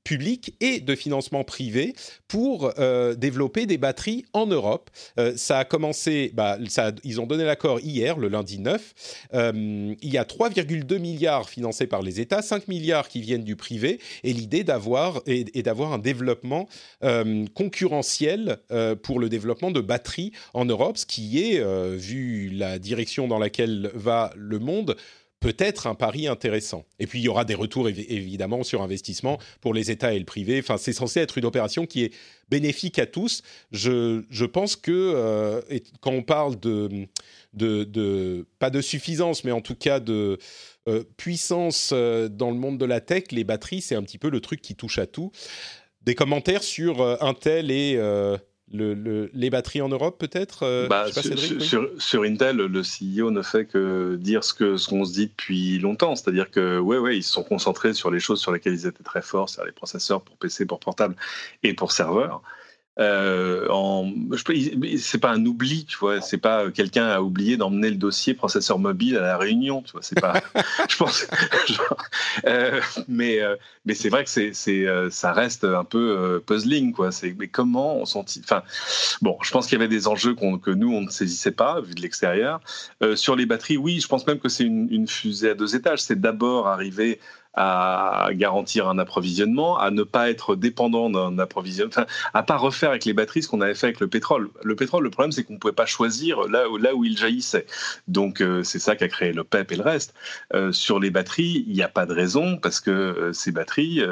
[0.05, 1.95] public et de financement privé
[2.29, 4.91] pour euh, développer des batteries en Europe.
[5.19, 6.59] Euh, ça a commencé, bah,
[7.05, 8.95] ils ont donné l'accord hier, le lundi 9.
[9.35, 13.57] Euh, il y a 3,2 milliards financés par les États, 5 milliards qui viennent du
[13.57, 16.69] privé, et l'idée d'avoir est, d'avoir un développement
[17.55, 18.59] concurrentiel
[19.03, 21.63] pour le développement de batteries en Europe, ce qui est,
[21.97, 24.97] vu la direction dans laquelle va le monde,
[25.43, 26.87] peut-être un pari intéressant.
[26.99, 30.25] Et puis il y aura des retours évidemment sur investissement pour les États et le
[30.25, 30.61] privé.
[30.61, 32.15] Enfin, c'est censé être une opération qui est
[32.49, 33.43] bénéfique à tous.
[33.73, 35.61] Je, je pense que euh,
[36.01, 37.09] quand on parle de,
[37.53, 40.39] de, pas de suffisance, mais en tout cas de
[40.89, 44.31] euh, puissance euh, dans le monde de la tech, les batteries, c'est un petit peu
[44.31, 45.33] le truc qui touche à tout.
[46.03, 47.97] Des commentaires sur Intel et
[48.73, 51.07] le, les batteries en Europe, peut-être euh, bah,
[51.99, 55.79] sur, Intel, le CEO ne fait que dire ce qu'on ce qu'on se dit depuis
[55.79, 56.17] longtemps.
[56.17, 59.05] C'est-à-dire que, ouais, ouais, ils se sont concentrés sur les choses sur lesquelles ils étaient
[59.05, 61.17] très forts, c'est-à-dire les processeurs pour PC, pour portable
[61.63, 62.43] et pour serveur.
[62.99, 64.13] Euh, en,
[64.99, 66.21] c'est pas un oubli, tu vois.
[66.21, 70.03] C'est pas quelqu'un a oublié d'emmener le dossier processeur mobile à la réunion, tu vois.
[70.03, 70.43] C'est pas,
[70.89, 71.27] je pense.
[72.47, 76.39] euh, mais euh, mais c'est vrai que c'est c'est euh, ça reste un peu euh,
[76.41, 77.13] puzzling, quoi.
[77.13, 78.63] C'est mais comment on sont Enfin,
[79.23, 81.95] bon, je pense qu'il y avait des enjeux que nous on ne saisissait pas vu
[81.95, 82.61] de l'extérieur.
[83.15, 86.03] sur les batteries, oui, je pense même que c'est une, une fusée à deux étages.
[86.03, 87.21] C'est d'abord arriver
[87.55, 92.91] à garantir un approvisionnement, à ne pas être dépendant d'un approvisionnement, enfin, à pas refaire
[92.91, 94.51] avec les batteries ce qu'on avait fait avec le pétrole.
[94.63, 97.67] Le pétrole, le problème, c'est qu'on ne pouvait pas choisir là où, là il jaillissait.
[98.09, 100.15] Donc, euh, c'est ça qui a créé le PEP et le reste.
[100.55, 104.03] Euh, sur les batteries, il n'y a pas de raison parce que euh, ces batteries,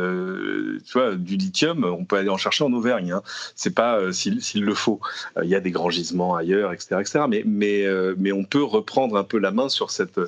[0.86, 3.12] tu vois, du lithium, on peut aller en chercher en Auvergne.
[3.12, 3.22] Hein.
[3.54, 5.00] C'est pas s'il le faut.
[5.42, 7.20] Il y a des grands gisements ailleurs, etc., etc.
[7.46, 10.20] Mais, on peut reprendre un peu la main sur cette,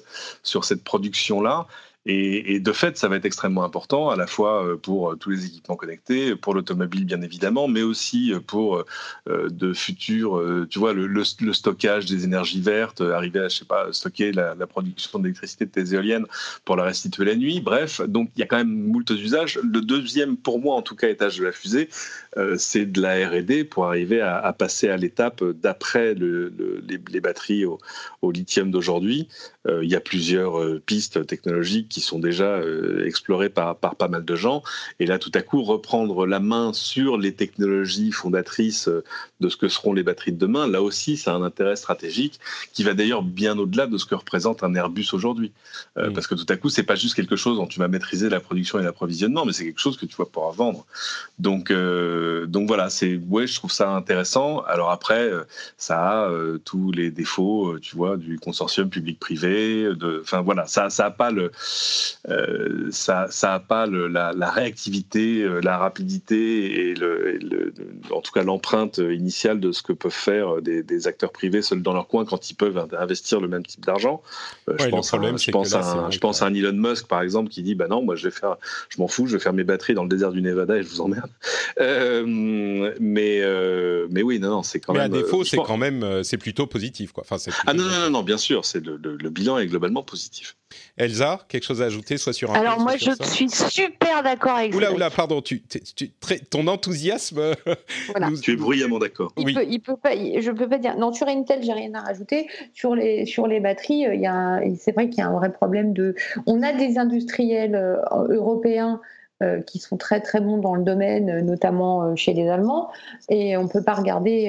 [0.42, 1.66] sur cette production-là
[2.04, 5.30] et, de fait, ça va être extrêmement important, à la fois euh, pour euh, tous
[5.30, 8.84] les équipements connectés, pour l'automobile bien évidemment, mais aussi euh, pour
[9.26, 14.32] de futurs, tu vois, le, stockage des énergies vertes, arriver à, je sais pas, stocker
[14.32, 16.26] la, production d'électricité de tes éoliennes
[16.64, 17.60] pour la restituer la nuit.
[17.60, 19.58] Bref, donc il y a quand même moult usages.
[19.62, 21.88] Le deuxième, pour moi en tout cas, étage de la fusée,
[22.56, 28.70] c'est de la R&D pour arriver à, passer à l'étape d'après les, batteries au lithium
[28.70, 29.28] d'aujourd'hui.
[29.68, 32.60] il y a plusieurs pistes technologiques qui sont déjà
[33.04, 34.62] explorées par, par pas mal de gens.
[34.98, 38.88] Et là, tout à coup, reprendre la main sur les technologies fondatrices
[39.40, 42.40] de ce que seront les batteries de demain, là aussi, ça a un intérêt stratégique
[42.72, 45.52] qui va d'ailleurs bien au-delà de ce que représente un Airbus aujourd'hui.
[45.94, 48.40] Parce que tout à coup, c'est pas juste quelque chose dont tu vas maîtriser la
[48.40, 50.86] production et l'approvisionnement, mais c'est quelque chose que tu vas pouvoir vendre.
[51.38, 51.70] Donc,
[52.46, 54.60] donc voilà, c'est ouais, je trouve ça intéressant.
[54.60, 55.30] Alors après,
[55.76, 56.30] ça a
[56.64, 59.90] tous les défauts, tu vois, du consortium public-privé.
[60.20, 61.50] Enfin voilà, ça, ça a pas le,
[62.90, 67.72] ça, ça a pas le, la, réactivité, la rapidité et le,
[68.10, 71.94] en tout cas l'empreinte initiale de ce que peuvent faire des, acteurs privés seuls dans
[71.94, 74.22] leur coin quand ils peuvent investir le même type d'argent.
[74.68, 77.62] je, pense, à, je, pense, à, je pense à un Elon Musk par exemple qui
[77.62, 78.56] dit bah non, moi je vais faire,
[78.88, 80.88] je m'en fous, je vais faire mes batteries dans le désert du Nevada et je
[80.88, 81.30] vous emmerde.
[82.26, 83.42] Mais
[84.10, 85.14] mais oui, non, non c'est quand mais même.
[85.14, 87.24] à défaut, c'est quand même, c'est plutôt positif quoi.
[87.28, 90.56] Enfin, ah non, non, non, bien sûr, c'est le, le, bilan est globalement positif.
[90.96, 92.54] Elsa, quelque chose à ajouter, soit sur un.
[92.54, 94.74] Alors moi, je suis super d'accord avec.
[94.74, 96.10] Oula, oula, pardon, tu, tu,
[96.50, 97.54] ton enthousiasme.
[98.08, 98.30] Voilà.
[98.42, 99.32] Tu es bruyamment d'accord.
[99.36, 99.54] Il, oui.
[99.54, 100.96] peut, il peut pas, je peux pas dire.
[100.96, 102.48] Non, sur Intel, j'ai rien à rajouter.
[102.74, 105.52] Sur les sur les batteries, il y a, c'est vrai qu'il y a un vrai
[105.52, 106.14] problème de.
[106.46, 107.96] On a des industriels euh,
[108.28, 109.06] européens euh,
[109.66, 112.90] qui sont très très bons dans le domaine, euh, notamment euh, chez les Allemands.
[113.28, 114.48] Et on ne peut pas regarder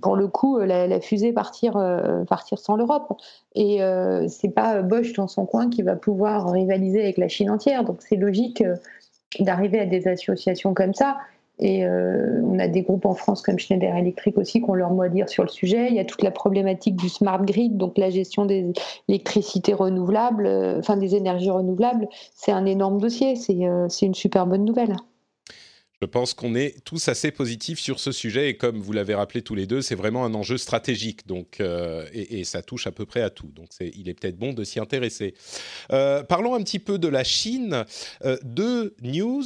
[0.00, 1.72] pour le coup la, fusée partir,
[2.28, 3.12] partir sans l'Europe.
[3.54, 3.80] Et
[4.28, 7.84] c'est pas Bosch dans son coin qui va pouvoir rivaliser avec la Chine entière.
[7.84, 8.62] Donc c'est logique
[9.40, 11.16] d'arriver à des associations comme ça.
[11.58, 14.90] Et euh, on a des groupes en France comme Schneider Electric aussi qui ont leur
[14.90, 15.88] mot à dire sur le sujet.
[15.88, 18.72] Il y a toute la problématique du smart grid, donc la gestion des
[19.08, 22.08] électricités renouvelables, euh, enfin des énergies renouvelables.
[22.34, 23.34] C'est un énorme dossier.
[23.50, 24.96] Euh, c'est une super bonne nouvelle.
[26.02, 29.40] Je pense qu'on est tous assez positifs sur ce sujet et comme vous l'avez rappelé
[29.40, 31.58] tous les deux, c'est vraiment un enjeu stratégique donc,
[32.12, 33.46] et, et, ça touche à peu près à tout.
[33.46, 35.32] Donc il est peut-être bon de s'y intéresser.
[35.88, 37.86] parlons un petit peu de la Chine.
[38.44, 39.42] deux news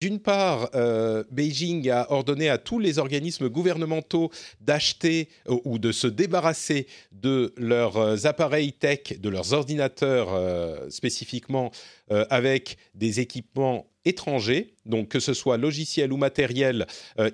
[0.00, 4.30] d'une part, euh, Beijing a ordonné à tous les organismes gouvernementaux
[4.62, 10.30] d'acheter euh, ou de se débarrasser de leurs euh, appareils tech, de leurs ordinateurs
[10.90, 11.70] spécifiquement,
[12.10, 16.86] avec des équipements étrangers, donc que ce soit logiciel ou matériel,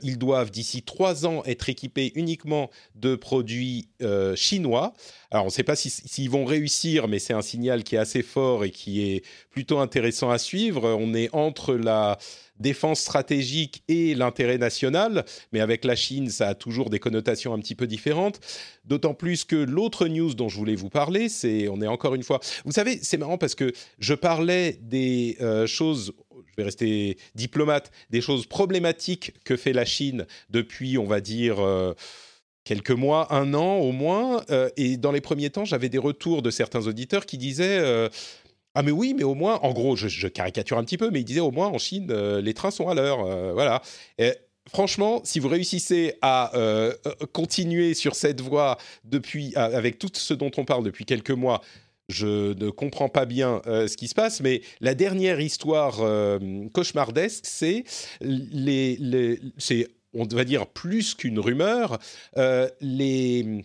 [0.03, 3.89] ils doivent d'ici trois ans être équipés uniquement de produits
[4.35, 4.93] chinois.
[5.31, 8.22] Alors on ne sait pas s'ils vont réussir, mais c'est un signal qui est assez
[8.22, 10.97] fort et qui est plutôt intéressant à suivre.
[10.99, 12.18] On est entre la
[12.59, 17.59] défense stratégique et l'intérêt national, mais avec la Chine, ça a toujours des connotations un
[17.59, 18.41] petit peu différentes.
[18.87, 22.22] D'autant plus que l'autre news dont je voulais vous parler, c'est, on est encore une
[22.22, 26.12] fois, vous savez, c'est marrant parce que je parlais des euh, choses
[26.49, 31.61] je vais rester diplomate, des choses problématiques que fait la Chine depuis, on va dire,
[31.61, 31.93] euh,
[32.64, 34.43] quelques mois, un an au moins.
[34.51, 38.09] Euh, et dans les premiers temps, j'avais des retours de certains auditeurs qui disaient
[38.74, 41.24] ah mais oui, mais au moins, en gros, je, caricature un petit peu, mais il
[41.24, 43.82] disait au moins en Chine, les trains sont à l'heure, voilà.
[44.68, 46.92] Franchement, si vous réussissez à euh,
[47.32, 51.62] continuer sur cette voie depuis, avec tout ce dont on parle depuis quelques mois,
[52.08, 56.00] je ne comprends pas bien ce qui se passe, mais la dernière histoire
[56.72, 57.82] cauchemardesque, c'est
[58.20, 61.98] les c'est on va dire plus qu'une rumeur,
[62.80, 63.64] les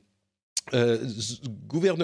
[0.74, 0.97] euh,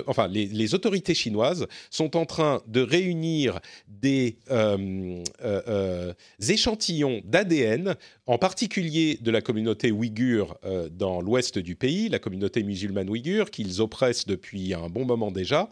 [0.07, 6.13] enfin, les, autorités chinoises sont en train de réunir des euh, euh,
[6.47, 7.95] échantillons d'ADN,
[8.25, 10.57] en particulier de la communauté ouïghure
[10.91, 15.69] dans l'ouest du pays, la communauté musulmane ouïghure, qu'ils oppressent depuis un bon moment déjà,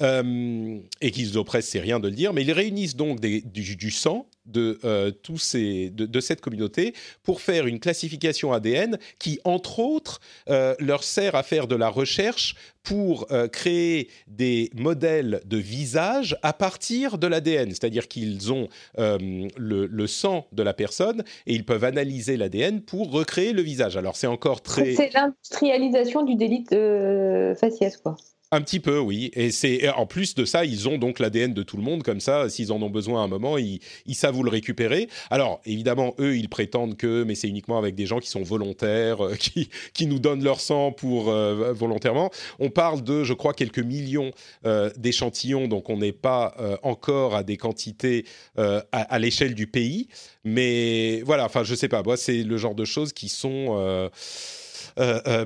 [0.00, 5.10] et qu'ils oppressent, c'est rien de le dire, mais ils réunissent donc du, sang de,
[5.22, 11.34] tous ces, de, cette communauté pour faire une classification ADN qui, entre autres, leur sert
[11.34, 17.70] à faire de la recherche pour créer des modèles de visage à partir de l'ADN.
[17.70, 23.52] C'est-à-dire qu'ils ont le, sang de la personne et ils peuvent analyser l'ADN pour recréer
[23.52, 23.96] le visage.
[23.96, 24.94] Alors c'est encore très...
[24.94, 28.16] C'est l'industrialisation du délit de faciès, quoi.
[28.52, 29.32] Un petit peu, oui.
[29.34, 32.20] Et c'est en plus de ça, ils ont donc l'ADN de tout le monde comme
[32.20, 32.48] ça.
[32.48, 33.80] S'ils en ont besoin à un moment, ils,
[34.14, 35.08] savent où le récupérer.
[35.30, 39.24] Alors évidemment, eux, ils prétendent que, mais c'est uniquement avec des gens qui sont volontaires,
[39.24, 42.30] euh, qui, qui nous donnent leur sang pour euh, volontairement.
[42.60, 44.30] On parle de, je crois, quelques millions
[44.64, 48.26] euh, d'échantillons, donc on n'est pas encore à des quantités
[48.56, 50.08] à, l'échelle du pays.
[50.44, 52.02] Mais voilà, enfin, je sais pas.
[52.16, 54.10] C'est le genre de choses qui sont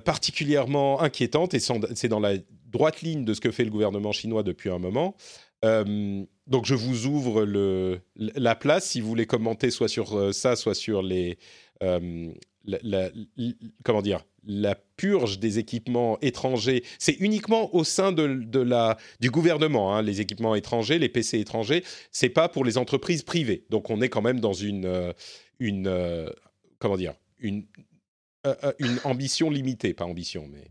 [0.04, 2.34] particulièrement inquiétantes et c'est dans la
[2.70, 5.16] droite ligne de ce que fait le gouvernement chinois depuis un moment.
[5.64, 10.32] Euh, donc je vous ouvre le, la place si vous voulez commenter soit sur euh,
[10.32, 11.38] ça, soit sur les,
[11.82, 12.32] euh,
[13.84, 19.94] comment dire la purge des équipements étrangers, c'est uniquement au sein de, la, du gouvernement,
[19.94, 23.66] hein, les équipements étrangers, les PC étrangers, c'est pas pour les entreprises privées.
[23.68, 25.12] Donc on est quand même dans une,
[25.58, 26.32] une
[26.78, 27.66] comment dire, une,
[28.78, 30.70] une ambition limitée, pas ambition, mais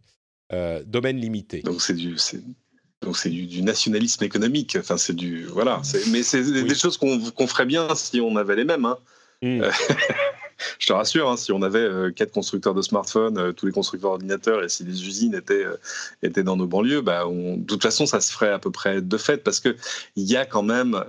[0.85, 1.61] domaine limité.
[1.61, 2.15] Donc c'est du,
[3.01, 4.77] donc c'est du, nationalisme économique.
[4.79, 5.81] Enfin c'est du, voilà.
[6.11, 8.85] Mais c'est des choses qu'on ferait bien si on avait les mêmes.
[8.85, 8.97] Hein.
[9.41, 9.63] Mmh.
[10.77, 13.71] je te rassure, hein, si on avait euh, quatre constructeurs de smartphones, euh, tous les
[13.71, 15.77] constructeurs d'ordinateurs, et si les usines étaient, euh,
[16.23, 19.17] étaient dans nos banlieues, bah, de toute façon, ça se ferait à peu près de
[19.17, 19.75] fait, parce qu'il
[20.17, 21.03] y a quand même,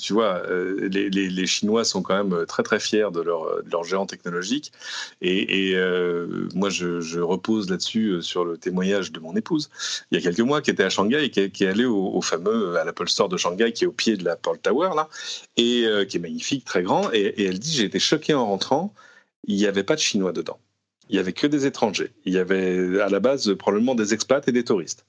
[0.00, 0.42] tu vois,
[0.80, 4.72] les, les, Chinois sont quand même très très fiers de leur, de leur géant technologique,
[5.20, 5.76] et,
[6.54, 9.70] moi je, repose là-dessus sur le témoignage de mon épouse,
[10.10, 12.84] il y a quelques mois, qui était à Shanghai qui, est allée au, fameux, à
[12.84, 15.08] l'Apple Store de Shanghai, qui est au pied de la Pearl Tower, là,
[15.56, 18.51] et qui est magnifique, très grand, et, et elle dit, j'ai été choqué en
[19.44, 20.58] il n'y avait pas de Chinois dedans.
[21.08, 22.12] Il n'y avait que des étrangers.
[22.24, 25.04] Il y avait à la base probablement des expats et des touristes.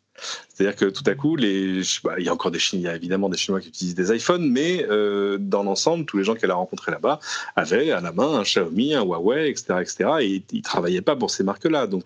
[0.54, 3.38] C'est-à-dire que tout à coup, les, bah, il y a encore des Chinois, évidemment des
[3.38, 6.92] Chinois qui utilisent des iPhones, mais euh, dans l'ensemble, tous les gens qu'elle a rencontrés
[6.92, 7.20] là-bas
[7.56, 10.10] avaient à la main un Xiaomi, un Huawei, etc., etc.
[10.22, 11.88] Et ils travaillaient pas pour ces marques-là.
[11.88, 12.06] Donc,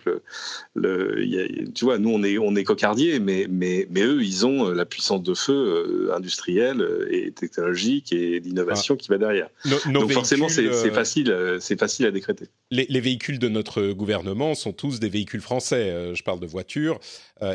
[0.76, 4.70] le, tu vois, nous on est on est cocardiers, mais mais mais eux, ils ont
[4.70, 9.02] la puissance de feu euh, industrielle et technologique et d'innovation ah.
[9.02, 9.50] qui va derrière.
[9.92, 12.46] Donc forcément, c'est euh, facile, c'est facile à décréter.
[12.72, 16.14] Les, les, véhicules de notre gouvernement sont tous des véhicules français.
[16.14, 17.00] Je parle de voitures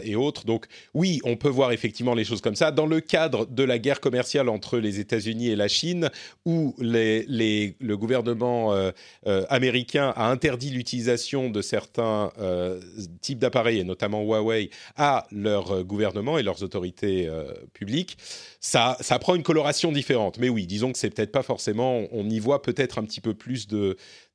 [0.03, 2.71] et autres donc oui, on peut voir effectivement les choses comme ça.
[2.71, 6.11] Dans le cadre de la guerre commerciale entre les États-Unis et la Chine,
[6.45, 8.91] où le gouvernement euh,
[9.27, 12.81] euh, américain a interdit l'utilisation de certains euh,
[13.21, 17.29] types d'appareils, et notamment Huawei, à leur gouvernement et leurs autorités
[17.73, 18.17] publiques,
[18.61, 20.39] ça, ça prend une coloration différente.
[20.39, 23.35] Mais oui, disons que c'est peut-être pas forcément, on y voit peut-être un petit peu
[23.35, 23.67] plus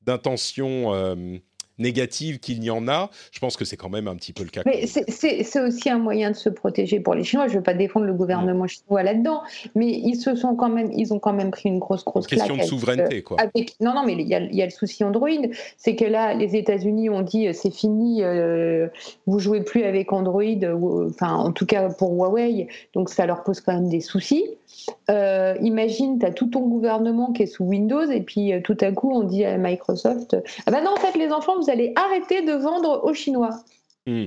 [0.02, 0.92] d'intention
[1.78, 4.50] négative qu'il n'y en a, je pense que c'est quand même un petit peu le
[4.50, 4.62] cas.
[4.66, 7.46] Mais c'est aussi un moyen de se protéger pour les Chinois.
[7.46, 9.42] Je ne veux pas défendre le gouvernement chinois là-dedans,
[9.74, 12.56] mais ils se sont quand même, ils ont quand même pris une grosse grosse Question
[12.56, 13.38] de souveraineté, quoi.
[13.80, 15.28] non, non, mais il y, a, le souci Android,
[15.76, 18.88] c'est que là, les États-Unis ont dit euh, c'est fini, euh,
[19.26, 20.42] vous jouez plus avec Android,
[21.08, 24.44] enfin en tout cas pour Huawei, donc ça leur pose quand même des soucis.
[25.10, 28.92] Euh, imagine, tu as tout ton gouvernement qui est sous Windows et puis tout à
[28.92, 30.36] coup on dit à Microsoft
[30.66, 33.62] ah ben non en fait les enfants vous allez arrêter de vendre aux Chinois.
[34.06, 34.26] Hmm.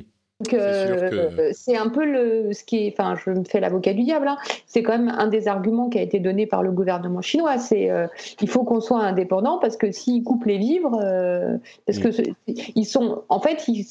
[0.53, 4.27] Euh, c'est un peu le, ce qui est, enfin, je me fais l'avocat du diable.
[4.27, 4.37] Hein.
[4.65, 7.57] c'est quand même un des arguments qui a été donné par le gouvernement chinois.
[7.57, 8.07] C'est euh,
[8.41, 12.03] il faut qu'on soit indépendant parce que s'ils coupent les vivres, euh, parce hmm.
[12.03, 12.09] que
[12.47, 13.85] ils sont, en fait, ils,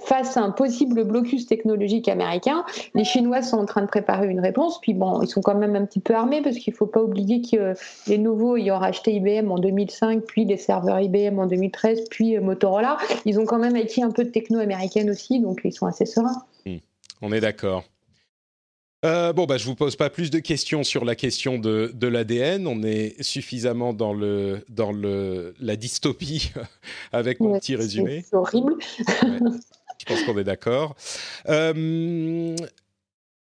[0.00, 2.64] face à un possible blocus technologique américain,
[2.94, 4.80] les Chinois sont en train de préparer une réponse.
[4.80, 7.02] Puis bon, ils sont quand même un petit peu armés parce qu'il ne faut pas
[7.02, 7.74] oublier que
[8.06, 12.40] les nouveaux ayant racheté IBM en 2005, puis les serveurs IBM en 2013, puis euh,
[12.40, 15.86] Motorola, ils ont quand même acquis un peu de techno américaine aussi, donc ils sont
[15.86, 16.42] assez sereins.
[16.66, 16.78] Hmm.
[17.22, 17.84] On est d'accord.
[19.04, 22.06] Euh, bon, bah, je vous pose pas plus de questions sur la question de, de
[22.06, 22.66] l'ADN.
[22.66, 26.52] On est suffisamment dans, le, dans le, la dystopie
[27.12, 28.24] avec mon petit résumé.
[28.28, 28.74] C'est horrible.
[29.08, 30.96] Je pense qu'on est d'accord.
[31.48, 32.56] Euh,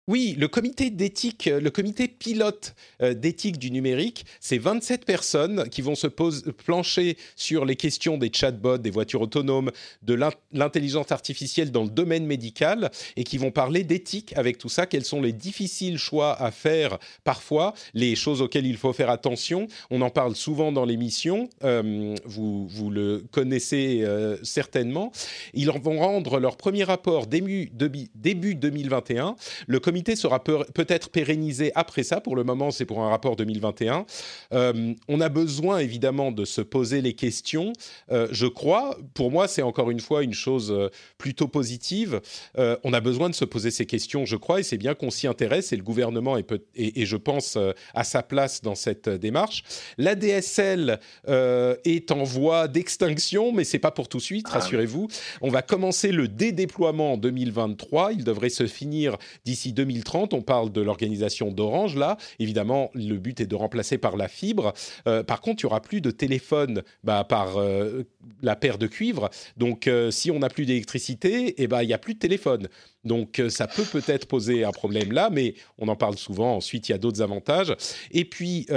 [0.10, 5.70] oui, le comité d'éthique, euh, le comité pilote euh, d'éthique du numérique, c'est 27 personnes
[5.70, 9.70] qui vont se plancher sur les questions des chatbots, des voitures autonomes,
[10.02, 10.18] de
[10.52, 14.88] l'intelligence artificielle dans le domaine médical et qui vont parler d'éthique avec tout ça.
[14.88, 19.68] Quels sont les difficiles choix à faire parfois, les choses auxquelles il faut faire attention.
[19.92, 24.04] On en parle souvent dans l'émission, euh, vous, vous, le connaissez
[24.42, 25.12] certainement.
[25.54, 27.70] Ils vont rendre leur premier rapport début,
[28.16, 29.36] début 2021.
[29.68, 32.22] Le comité sera peut-être pérennisé après ça.
[32.22, 34.06] Pour le moment, c'est pour un rapport 2021.
[34.54, 37.74] Euh, on a besoin évidemment de se poser les questions.
[38.12, 42.22] Euh, je crois, pour moi, c'est encore une fois une chose euh, plutôt positive.
[42.58, 45.28] on a besoin de se poser ces questions, je crois, et c'est bien qu'on s'y
[45.28, 45.74] intéresse.
[45.74, 47.58] Et le gouvernement est, et, je pense
[47.94, 49.64] à sa place dans cette démarche.
[49.98, 54.48] La DSL est en voie d'extinction, mais c'est pas pour tout de suite.
[54.50, 55.08] Ah rassurez-vous.
[55.42, 58.14] On va commencer le dédéploiement en 2023.
[58.14, 59.89] Il devrait se finir d'ici 2023.
[59.90, 60.34] 2030.
[60.34, 62.18] On parle de l'organisation d'Orange là.
[62.40, 64.74] Évidemment, le but est de remplacer par la fibre.
[65.08, 68.04] Euh, par contre, il y aura plus de téléphone bah, par euh,
[68.42, 69.30] la paire de cuivre.
[69.58, 72.68] Donc, euh, si on n'a plus d'électricité, eh ben, il n'y a plus de téléphone.
[73.06, 76.58] Donc ça peut peut-être poser un problème là, mais on en parle souvent.
[76.58, 77.74] Ensuite, il y a d'autres avantages.
[78.12, 78.68] Et puis,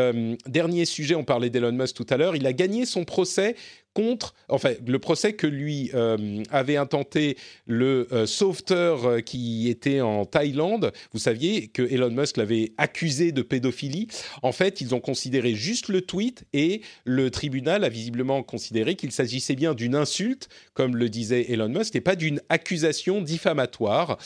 [0.47, 3.57] dernier sujet, on parlait d'Elon Musk tout à l'heure, il a gagné son procès
[3.95, 7.37] contre, enfin le procès que lui euh, avait intenté
[7.67, 10.93] le euh, sauveteur euh, qui était en Thaïlande.
[11.13, 14.09] Vous saviez que Elon Musk l'avait accusé de pédophilie.
[14.43, 19.13] En fait, ils ont considéré juste le tweet et le tribunal a visiblement considéré qu'il
[19.13, 24.19] s'agissait bien d'une insulte, comme le disait Elon Musk, et pas d'une accusation diffamatoire.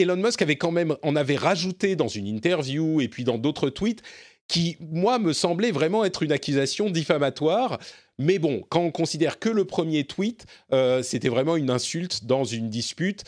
[0.00, 3.70] Elon Musk avait quand même en avait rajouté dans une interview et puis dans d'autres
[3.70, 4.02] tweets
[4.50, 7.78] qui, moi, me semblait vraiment être une accusation diffamatoire.
[8.18, 12.42] Mais bon, quand on considère que le premier tweet, euh, c'était vraiment une insulte dans
[12.42, 13.22] une dispute.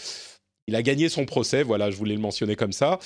[0.66, 2.98] Il a gagné son procès, voilà, je voulais le mentionner comme ça.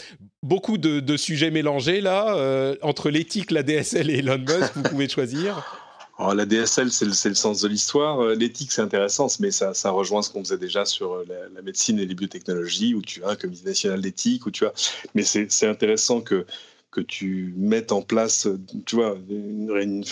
[0.43, 5.09] Beaucoup de, sujets mélangés là, euh, entre l'éthique, la DSL et Elon Musk, vous pouvez
[5.09, 5.63] choisir.
[6.19, 8.21] Oh, la DSL, c'est le, sens de l'histoire.
[8.21, 11.99] Euh, l'éthique, c'est intéressant, mais ça, rejoint ce qu'on faisait déjà sur la, la, médecine
[11.99, 14.73] et les biotechnologies, où tu as un comité national d'éthique, où tu as.
[15.15, 16.47] Mais c'est intéressant que
[16.91, 18.49] que tu mettes en place,
[18.87, 20.05] tu vois, une,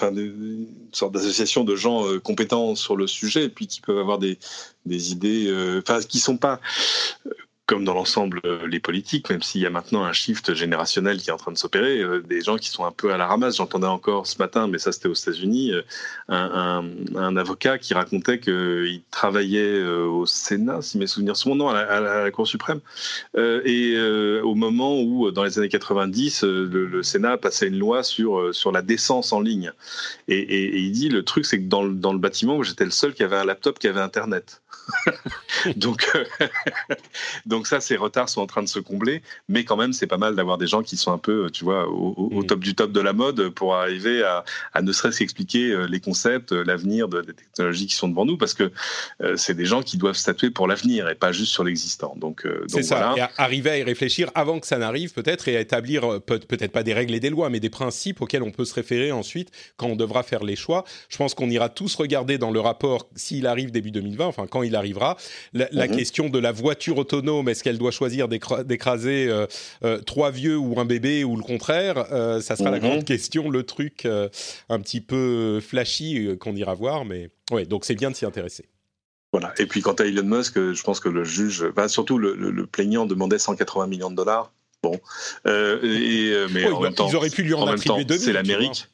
[0.92, 4.38] sorte d'association de gens euh, compétents sur le sujet, et puis qui peuvent avoir des,
[4.86, 6.60] idées, euh, enfin, qui sont pas
[7.66, 11.30] comme dans l'ensemble euh, les politiques, même s'il y a maintenant un shift générationnel qui
[11.30, 13.56] est en train de s'opérer, euh, des gens qui sont un peu à la ramasse.
[13.56, 15.82] J'entendais encore ce matin, mais ça c'était aux États-Unis, euh,
[16.28, 22.00] un, avocat qui racontait qu'il travaillait au Sénat, si mes souvenirs sont bons, non, à
[22.00, 22.80] la, Cour suprême,
[23.36, 23.98] et
[24.42, 28.82] au moment où, dans les années 90, le, Sénat passait une loi sur, sur la
[28.82, 29.72] décence en ligne.
[30.28, 33.22] Et, il dit, le truc, c'est que dans, dans le bâtiment, j'étais le seul qui
[33.22, 34.62] avait un laptop qui avait Internet.
[35.76, 36.06] donc
[37.62, 40.34] ça, ces retards sont en train de se combler, mais quand même, c'est pas mal
[40.34, 42.46] d'avoir des gens qui sont un peu, tu vois, au, mm.
[42.46, 46.52] top du top de la mode pour arriver à, ne serait-ce qu'expliquer euh, les concepts,
[46.52, 48.72] euh, l'avenir des technologies qui sont devant nous, parce que
[49.22, 52.14] euh, c'est des gens qui doivent statuer pour l'avenir et pas juste sur l'existant.
[52.16, 53.14] Donc, c'est ça.
[53.16, 56.82] Et arriver à y réfléchir avant que ça n'arrive, peut-être, et à établir peut-être pas
[56.82, 59.86] des règles et des lois, mais des principes auxquels on peut se référer ensuite quand
[59.86, 60.84] on devra faire les choix.
[61.08, 64.62] Je pense qu'on ira tous regarder dans le rapport s'il arrive début 2020, enfin quand
[64.62, 65.16] il arrivera,
[65.52, 65.96] la, mm-hmm.
[65.96, 69.46] question de la voiture autonome est-ce qu'elle doit choisir d'écraser euh,
[69.84, 72.88] euh, trois vieux ou un bébé ou le contraire euh, Ça sera la mhm.
[72.88, 77.04] grande question, le truc un petit peu flashy qu'on ira voir.
[77.04, 78.68] Mais ouais, donc c'est bien de s'y intéresser.
[79.32, 79.52] Voilà.
[79.58, 83.06] Et puis quant à Elon Musk, je pense que le juge, bah, surtout le, plaignant
[83.06, 84.52] demandait 180 millions de dollars.
[84.82, 85.00] Bon,
[85.46, 88.88] et, mais en bah, même temps, ils auraient pu lui en, attribuer C'est l'Amérique.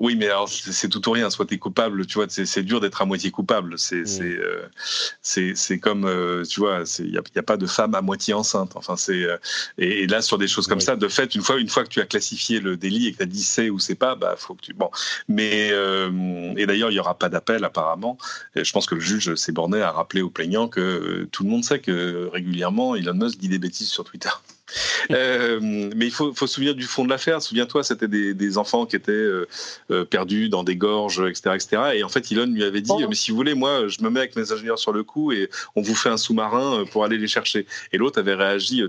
[0.00, 1.28] Oui, mais alors c'est tout ou rien.
[1.28, 3.78] Soit tu es coupable, tu vois, c'est dur d'être à moitié coupable.
[3.78, 4.22] C'est mm.
[4.22, 8.32] euh, c'est comme, euh, tu vois, il n'y a, a, pas de femme à moitié
[8.32, 8.72] enceinte.
[8.74, 9.36] Enfin, c'est euh,
[9.76, 12.00] et, là sur des choses comme ça, de fait, une fois une fois que tu
[12.00, 14.54] as classifié le délit et que tu as dit c'est ou c'est pas, bah faut
[14.54, 14.90] que tu bon.
[15.28, 18.16] Mais et d'ailleurs il y aura pas d'appel apparemment.
[18.56, 21.50] Et je pense que le juge s'est borné à rappeler aux plaignants que tout le
[21.50, 24.30] monde sait que régulièrement Elon Musk dit des bêtises sur Twitter.
[25.10, 27.42] Euh, mais il faut, faut, se souvenir du fond de l'affaire.
[27.42, 29.46] Souviens-toi, c'était des, des, enfants qui étaient euh,
[29.90, 31.82] euh, perdus dans des gorges, etc., etc.
[31.96, 34.20] Et en fait, Elon lui avait dit, mais si vous voulez, moi, je me mets
[34.20, 37.26] avec mes ingénieurs sur le coup et on vous fait un sous-marin pour aller les
[37.26, 37.66] chercher.
[37.92, 38.82] Et l'autre avait réagi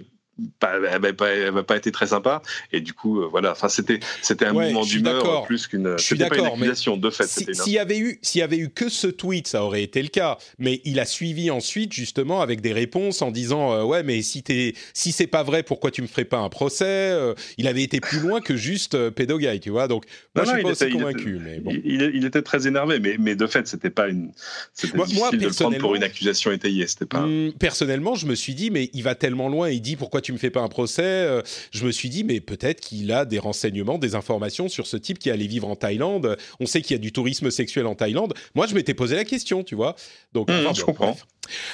[0.59, 2.41] pas, elle n'a pas, pas, été très sympa.
[2.71, 3.51] Et du coup euh, voilà.
[3.51, 7.73] Enfin c'était c'était un mouvement d'humeur plus qu'une je suis d'accord mais de fait s'il
[7.73, 10.37] y avait eu s'il y avait eu que ce tweet ça aurait été le cas.
[10.57, 14.41] Mais il a suivi ensuite justement avec des réponses en disant euh, ouais mais si
[14.43, 17.83] t'es si c'est pas vrai pourquoi tu me ferais pas un procès euh, il avait
[17.83, 19.87] été plus loin que juste pédoguy tu vois.
[19.87, 20.05] Donc
[20.35, 21.71] moi je suis pas aussi convaincu il mais bon.
[21.83, 24.31] il, était très énervé mais mais de fait c'était pas une
[24.73, 28.25] c'était difficile moi, de le prendre pour une accusation étayée c'était pas hmm, personnellement je
[28.25, 30.61] me suis dit mais il va tellement loin il dit pourquoi tu me fais pas
[30.61, 34.69] un procès euh, Je me suis dit, mais peut-être qu'il a des renseignements, des informations
[34.69, 36.37] sur ce type qui allait vivre en Thaïlande.
[36.59, 38.33] On sait qu'il y a du tourisme sexuel en Thaïlande.
[38.55, 39.95] Moi, je m'étais posé la question, tu vois.
[40.33, 41.15] Donc, mmh, je comprends.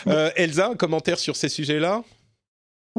[0.08, 2.04] Euh, Elsa, un commentaire sur ces sujets-là?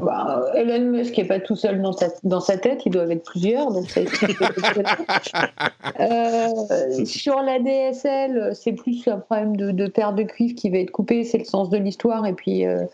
[0.00, 3.70] Bah, Elon Musk n'est pas tout seul dans, dans, sa tête, il doivent être plusieurs.
[3.70, 4.00] Donc ça
[6.00, 10.78] euh, sur la DSL, c'est plus un problème de, de paire de cuivre qui va
[10.78, 12.26] être coupé, c'est le sens de l'histoire.
[12.26, 12.84] Et puis, euh,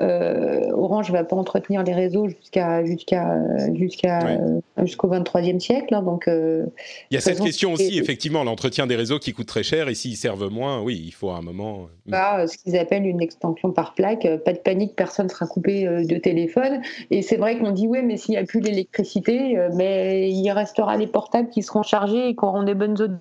[0.00, 3.42] euh, Orange ne va pas entretenir les réseaux jusqu'à jusqu'à
[3.74, 5.94] jusqu'à euh, jusqu'au 23e siècle.
[5.94, 6.66] Hein, donc, euh,
[7.10, 9.94] il y a cette question aussi, effectivement, l'entretien des réseaux qui coûte très cher et
[9.94, 11.88] s'ils servent moins, oui, il faut à un moment.
[12.06, 14.26] Bah, ce qu'ils appellent une extension par plaque.
[14.44, 16.80] Pas de panique, personne ne sera coupé de téléphone.
[17.10, 20.96] Et c'est vrai qu'on dit oui, mais s'il n'y a plus l'électricité, mais il restera
[20.96, 23.20] les portables qui seront chargés et qui auront des bonnes zones.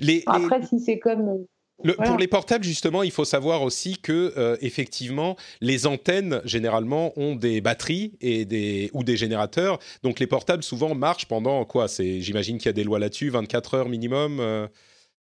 [0.00, 1.44] Les, Après, si c'est comme
[1.78, 7.36] pour les portables, justement, il faut savoir aussi que euh, effectivement, les antennes généralement ont
[7.36, 9.78] des batteries et des ou des générateurs.
[10.02, 11.86] Donc les portables souvent marchent pendant quoi?
[11.98, 14.40] J'imagine qu'il y a des lois là-dessus, 24 heures minimum.
[14.40, 14.66] Euh,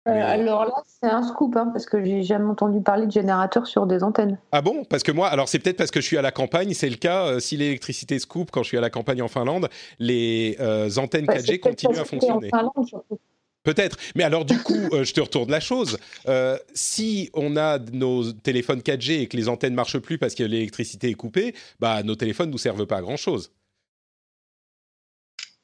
[0.09, 3.69] euh, alors là, c'est un scoop, hein, parce que j'ai jamais entendu parler de générateurs
[3.69, 4.37] sur des antennes.
[4.51, 4.83] Ah bon?
[4.85, 6.97] Parce que moi, alors c'est peut-être parce que je suis à la campagne, c'est le
[6.97, 7.39] cas.
[7.39, 9.69] si l'électricité se coupe quand je suis à la campagne en Finlande,
[10.01, 10.57] les
[10.99, 12.49] antennes 4G continuent à fonctionner.
[12.53, 13.19] En Finlande, surtout.
[13.63, 13.97] Peut-être.
[14.17, 15.99] Mais alors, du coup, euh, je te retourne la chose.
[16.29, 20.35] Euh, si on a nos téléphones 4G et que les antennes ne marchent plus parce
[20.35, 23.53] que l'électricité est coupée, bah, nos téléphones ne nous servent pas à grand-chose.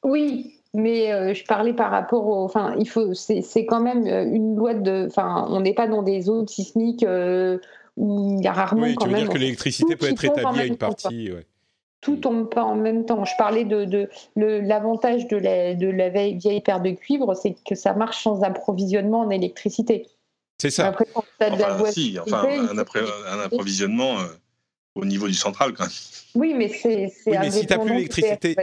[0.03, 2.45] Oui, mais euh, je parlais par rapport au.
[2.45, 3.13] Enfin, il faut.
[3.13, 5.07] C'est quand même une loi de.
[5.07, 7.05] Enfin, on n'est pas dans des zones sismiques
[7.97, 8.83] où il y a rarement.
[8.83, 11.33] Oui, tu veux dire que l'électricité peut être établie à une partie.
[11.33, 11.45] Ouais
[12.01, 13.25] tout tombe pas en même temps.
[13.25, 17.93] Je parlais de, l'avantage de la, de la vieille, paire de cuivre, c'est que ça
[17.93, 20.07] marche sans approvisionnement en électricité.
[20.57, 20.87] C'est ça.
[20.87, 24.25] Après, enfin, si, enfin, un, approvisionnement euh,
[24.95, 25.93] au niveau du central, quand même.
[26.35, 27.13] Oui, mais c'est.
[27.25, 28.55] Oui, mais si tu n'as plus l'électricité.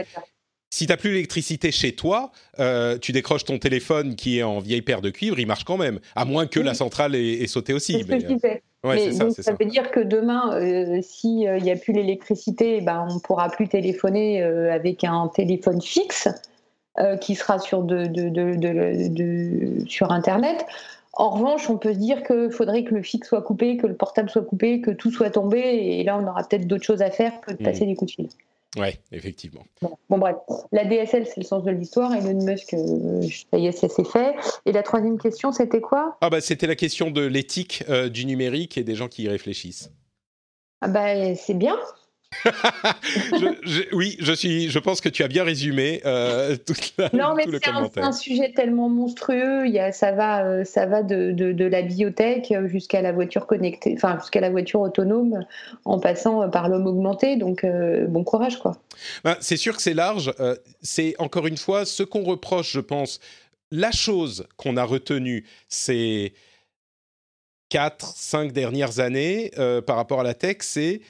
[0.69, 4.81] Si tu plus l'électricité chez toi, euh, tu décroches ton téléphone qui est en vieille
[4.81, 7.93] paire de cuivre, il marche quand même, à moins que la centrale ait, sauté aussi.
[7.93, 11.93] C'est ce que mais ça, ça, veut dire que demain, euh, s'il n'y a plus
[11.93, 16.27] l'électricité, ben, on ne pourra plus téléphoner euh, avec un téléphone fixe
[16.99, 20.65] euh, qui sera sur, de, de, de, sur Internet.
[21.13, 23.95] En revanche, on peut se dire qu'il faudrait que le fixe soit coupé, que le
[23.95, 27.09] portable soit coupé, que tout soit tombé, et là, on aura peut-être d'autres choses à
[27.09, 27.89] faire que de passer hmm.
[27.89, 28.29] des coups de fil.
[28.75, 29.65] Oui, effectivement.
[30.09, 30.35] Bon, bref,
[30.71, 32.13] la DSL, c'est le sens de l'histoire.
[32.13, 34.35] Elon Musk, euh, ça y est, ça s'est fait.
[34.65, 36.17] Et la troisième question, c'était quoi?
[36.21, 39.29] Ah bah, c'était la question de l'éthique euh, du numérique et des gens qui y
[39.29, 39.91] réfléchissent.
[40.81, 41.77] Ah bah, c'est bien
[43.93, 44.69] oui, je suis.
[44.69, 48.89] Je pense que tu as bien résumé euh, toute Non, mais c'est un, sujet tellement
[48.89, 49.65] monstrueux.
[49.65, 53.47] Il y a, ça va, euh, ça va de, de, la biotech jusqu'à la voiture
[53.47, 55.45] connectée, enfin jusqu'à la voiture autonome,
[55.85, 57.37] en passant par l'homme augmenté.
[57.37, 58.77] Donc, euh, bon courage, quoi.
[59.23, 60.33] Ben, c'est sûr que c'est large.
[60.81, 63.19] c'est encore une fois ce qu'on reproche, je pense.
[63.71, 66.33] La chose qu'on a retenue, c'est
[67.69, 69.51] 4, 5 dernières années
[69.85, 71.01] par rapport à la tech, c'est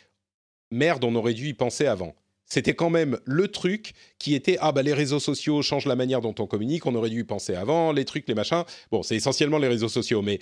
[0.71, 2.15] merde, on aurait dû y penser avant.
[2.45, 6.21] C'était quand même le truc qui était ah bah les réseaux sociaux changent la manière
[6.21, 8.63] dont on communique, on aurait dû y penser avant, les trucs, les machins.
[8.89, 10.39] Bon, c'est essentiellement les réseaux sociaux, mais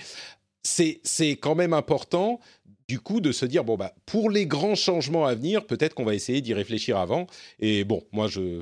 [0.62, 2.40] c'est c'est quand même important
[2.88, 6.06] du coup de se dire bon bah pour les grands changements à venir, peut-être qu'on
[6.06, 7.26] va essayer d'y réfléchir avant.
[7.60, 8.62] Et bon, moi je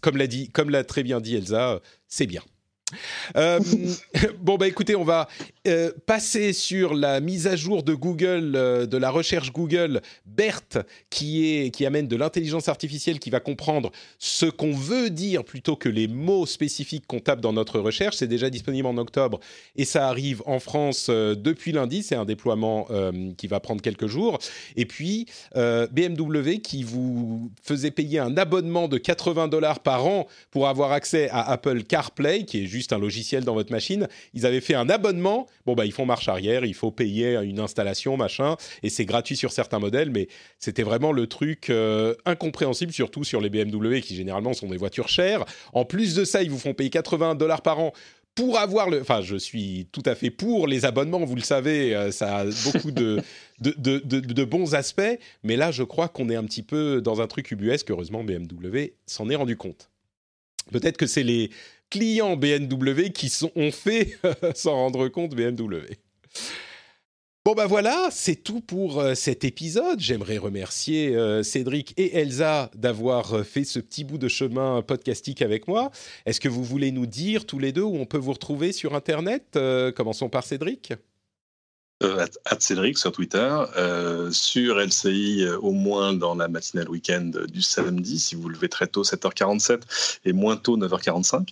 [0.00, 2.42] comme l'a dit, comme l'a très bien dit Elsa, c'est bien.
[3.36, 3.60] Euh,
[4.40, 5.28] bon, bah écoutez, on va
[5.66, 10.78] euh, passer sur la mise à jour de Google, euh, de la recherche Google, BERT,
[11.10, 15.76] qui, est, qui amène de l'intelligence artificielle qui va comprendre ce qu'on veut dire plutôt
[15.76, 18.16] que les mots spécifiques qu'on tape dans notre recherche.
[18.16, 19.40] C'est déjà disponible en octobre
[19.76, 22.02] et ça arrive en France depuis lundi.
[22.02, 22.88] C'est un déploiement
[23.36, 24.38] qui va prendre quelques jours.
[24.76, 30.68] Et puis, BMW qui vous faisait payer un abonnement de 80 dollars par an pour
[30.68, 34.08] avoir accès à Apple CarPlay, qui est juste un logiciel dans votre machine.
[34.34, 35.46] Ils avaient fait un abonnement.
[35.66, 39.36] Bon, bah, ils font marche arrière, il faut payer une installation, machin, et c'est gratuit
[39.36, 40.28] sur certains modèles, mais
[40.58, 45.08] c'était vraiment le truc euh, incompréhensible, surtout sur les BMW qui généralement sont des voitures
[45.08, 45.44] chères.
[45.72, 47.92] En plus de ça, ils vous font payer 80 dollars par an
[48.34, 49.00] pour avoir le.
[49.00, 52.44] Enfin, je suis tout à fait pour les abonnements, vous le savez, euh, ça a
[52.44, 53.20] beaucoup de,
[53.60, 57.50] de, bons aspects, mais là, je crois qu'on est un petit peu dans un truc
[57.50, 57.90] ubuesque.
[57.90, 59.91] Heureusement, BMW s'en est rendu compte.
[60.70, 61.50] Peut-être que c'est les
[61.90, 64.18] clients BMW qui sont, ont fait
[64.54, 65.96] s'en rendre compte BMW.
[67.44, 69.98] Bon ben voilà, c'est tout pour euh, cet épisode.
[69.98, 75.42] J'aimerais remercier euh, Cédric et Elsa d'avoir euh, fait ce petit bout de chemin podcastique
[75.42, 75.90] avec moi.
[76.24, 78.94] Est-ce que vous voulez nous dire tous les deux où on peut vous retrouver sur
[78.94, 79.58] Internet?
[79.96, 80.92] Commençons par Cédric
[82.02, 82.26] euh,
[82.58, 88.18] Cédric sur Twitter, euh, sur LCI euh, au moins dans la matinale week-end du samedi,
[88.18, 89.80] si vous levez très tôt 7h47
[90.24, 91.48] et moins tôt 9h45,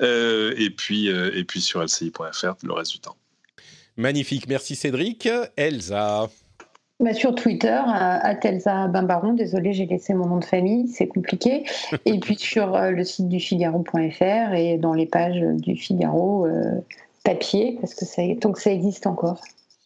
[0.00, 3.16] et, puis, et puis sur lci.fr le reste du temps.
[3.96, 5.28] Magnifique, merci Cédric.
[5.56, 6.28] Elsa
[7.00, 11.64] bah sur Twitter, à Elsa Bimbaron, désolé, j'ai laissé mon nom de famille, c'est compliqué.
[12.04, 16.46] et puis sur le site du Figaro.fr et dans les pages du Figaro
[17.24, 19.40] papier, parce que ça, tant que ça existe encore.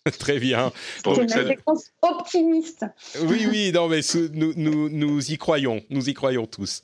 [0.18, 0.70] Très bien.
[1.02, 2.84] C'est une séquence optimiste.
[3.22, 4.00] Oui, oui, non, mais
[4.32, 6.82] nous, nous, nous, y croyons, nous y croyons tous.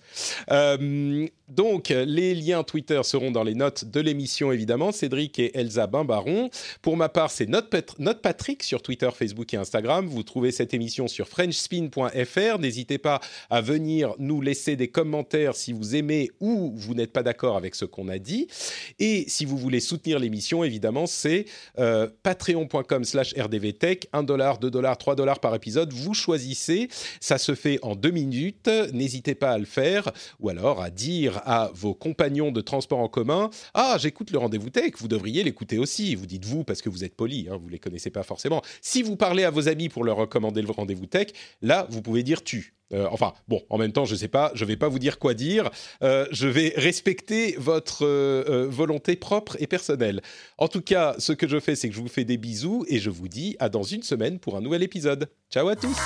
[0.51, 4.93] Euh, donc, les liens Twitter seront dans les notes de l'émission, évidemment.
[4.93, 6.49] Cédric et Elsa Bimbaron.
[6.81, 7.69] Pour ma part, c'est Note,
[8.23, 10.07] Patrick sur Twitter, Facebook et Instagram.
[10.07, 12.59] Vous trouvez cette émission sur FrenchSpin.fr.
[12.59, 17.25] N'hésitez pas à venir nous laisser des commentaires si vous aimez ou vous n'êtes pas
[17.25, 18.47] d'accord avec ce qu'on a dit.
[18.99, 21.47] Et si vous voulez soutenir l'émission, évidemment, c'est
[21.79, 24.09] euh, patreon.com slash rdvtech.
[24.13, 25.93] 1 dollar, 2 dollars, 3 dollars par épisode.
[25.93, 26.89] Vous choisissez.
[27.21, 28.71] Ça se fait en deux minutes.
[28.93, 33.09] N'hésitez pas à le faire ou alors à dire à vos compagnons de transport en
[33.09, 36.15] commun Ah, j'écoute le rendez-vous tech, vous devriez l'écouter aussi.
[36.15, 38.63] Vous dites vous parce que vous êtes poli, hein, vous ne les connaissez pas forcément.
[38.81, 41.29] Si vous parlez à vos amis pour leur recommander le rendez-vous tech,
[41.63, 42.75] là, vous pouvez dire tu.
[42.93, 44.99] Euh, enfin, bon, en même temps, je ne sais pas, je ne vais pas vous
[44.99, 45.71] dire quoi dire.
[46.03, 50.23] Euh, je vais respecter votre euh, volonté propre et personnelle.
[50.59, 52.99] En tout cas, ce que je fais, c'est que je vous fais des bisous et
[52.99, 55.29] je vous dis à dans une semaine pour un nouvel épisode.
[55.51, 55.97] Ciao à tous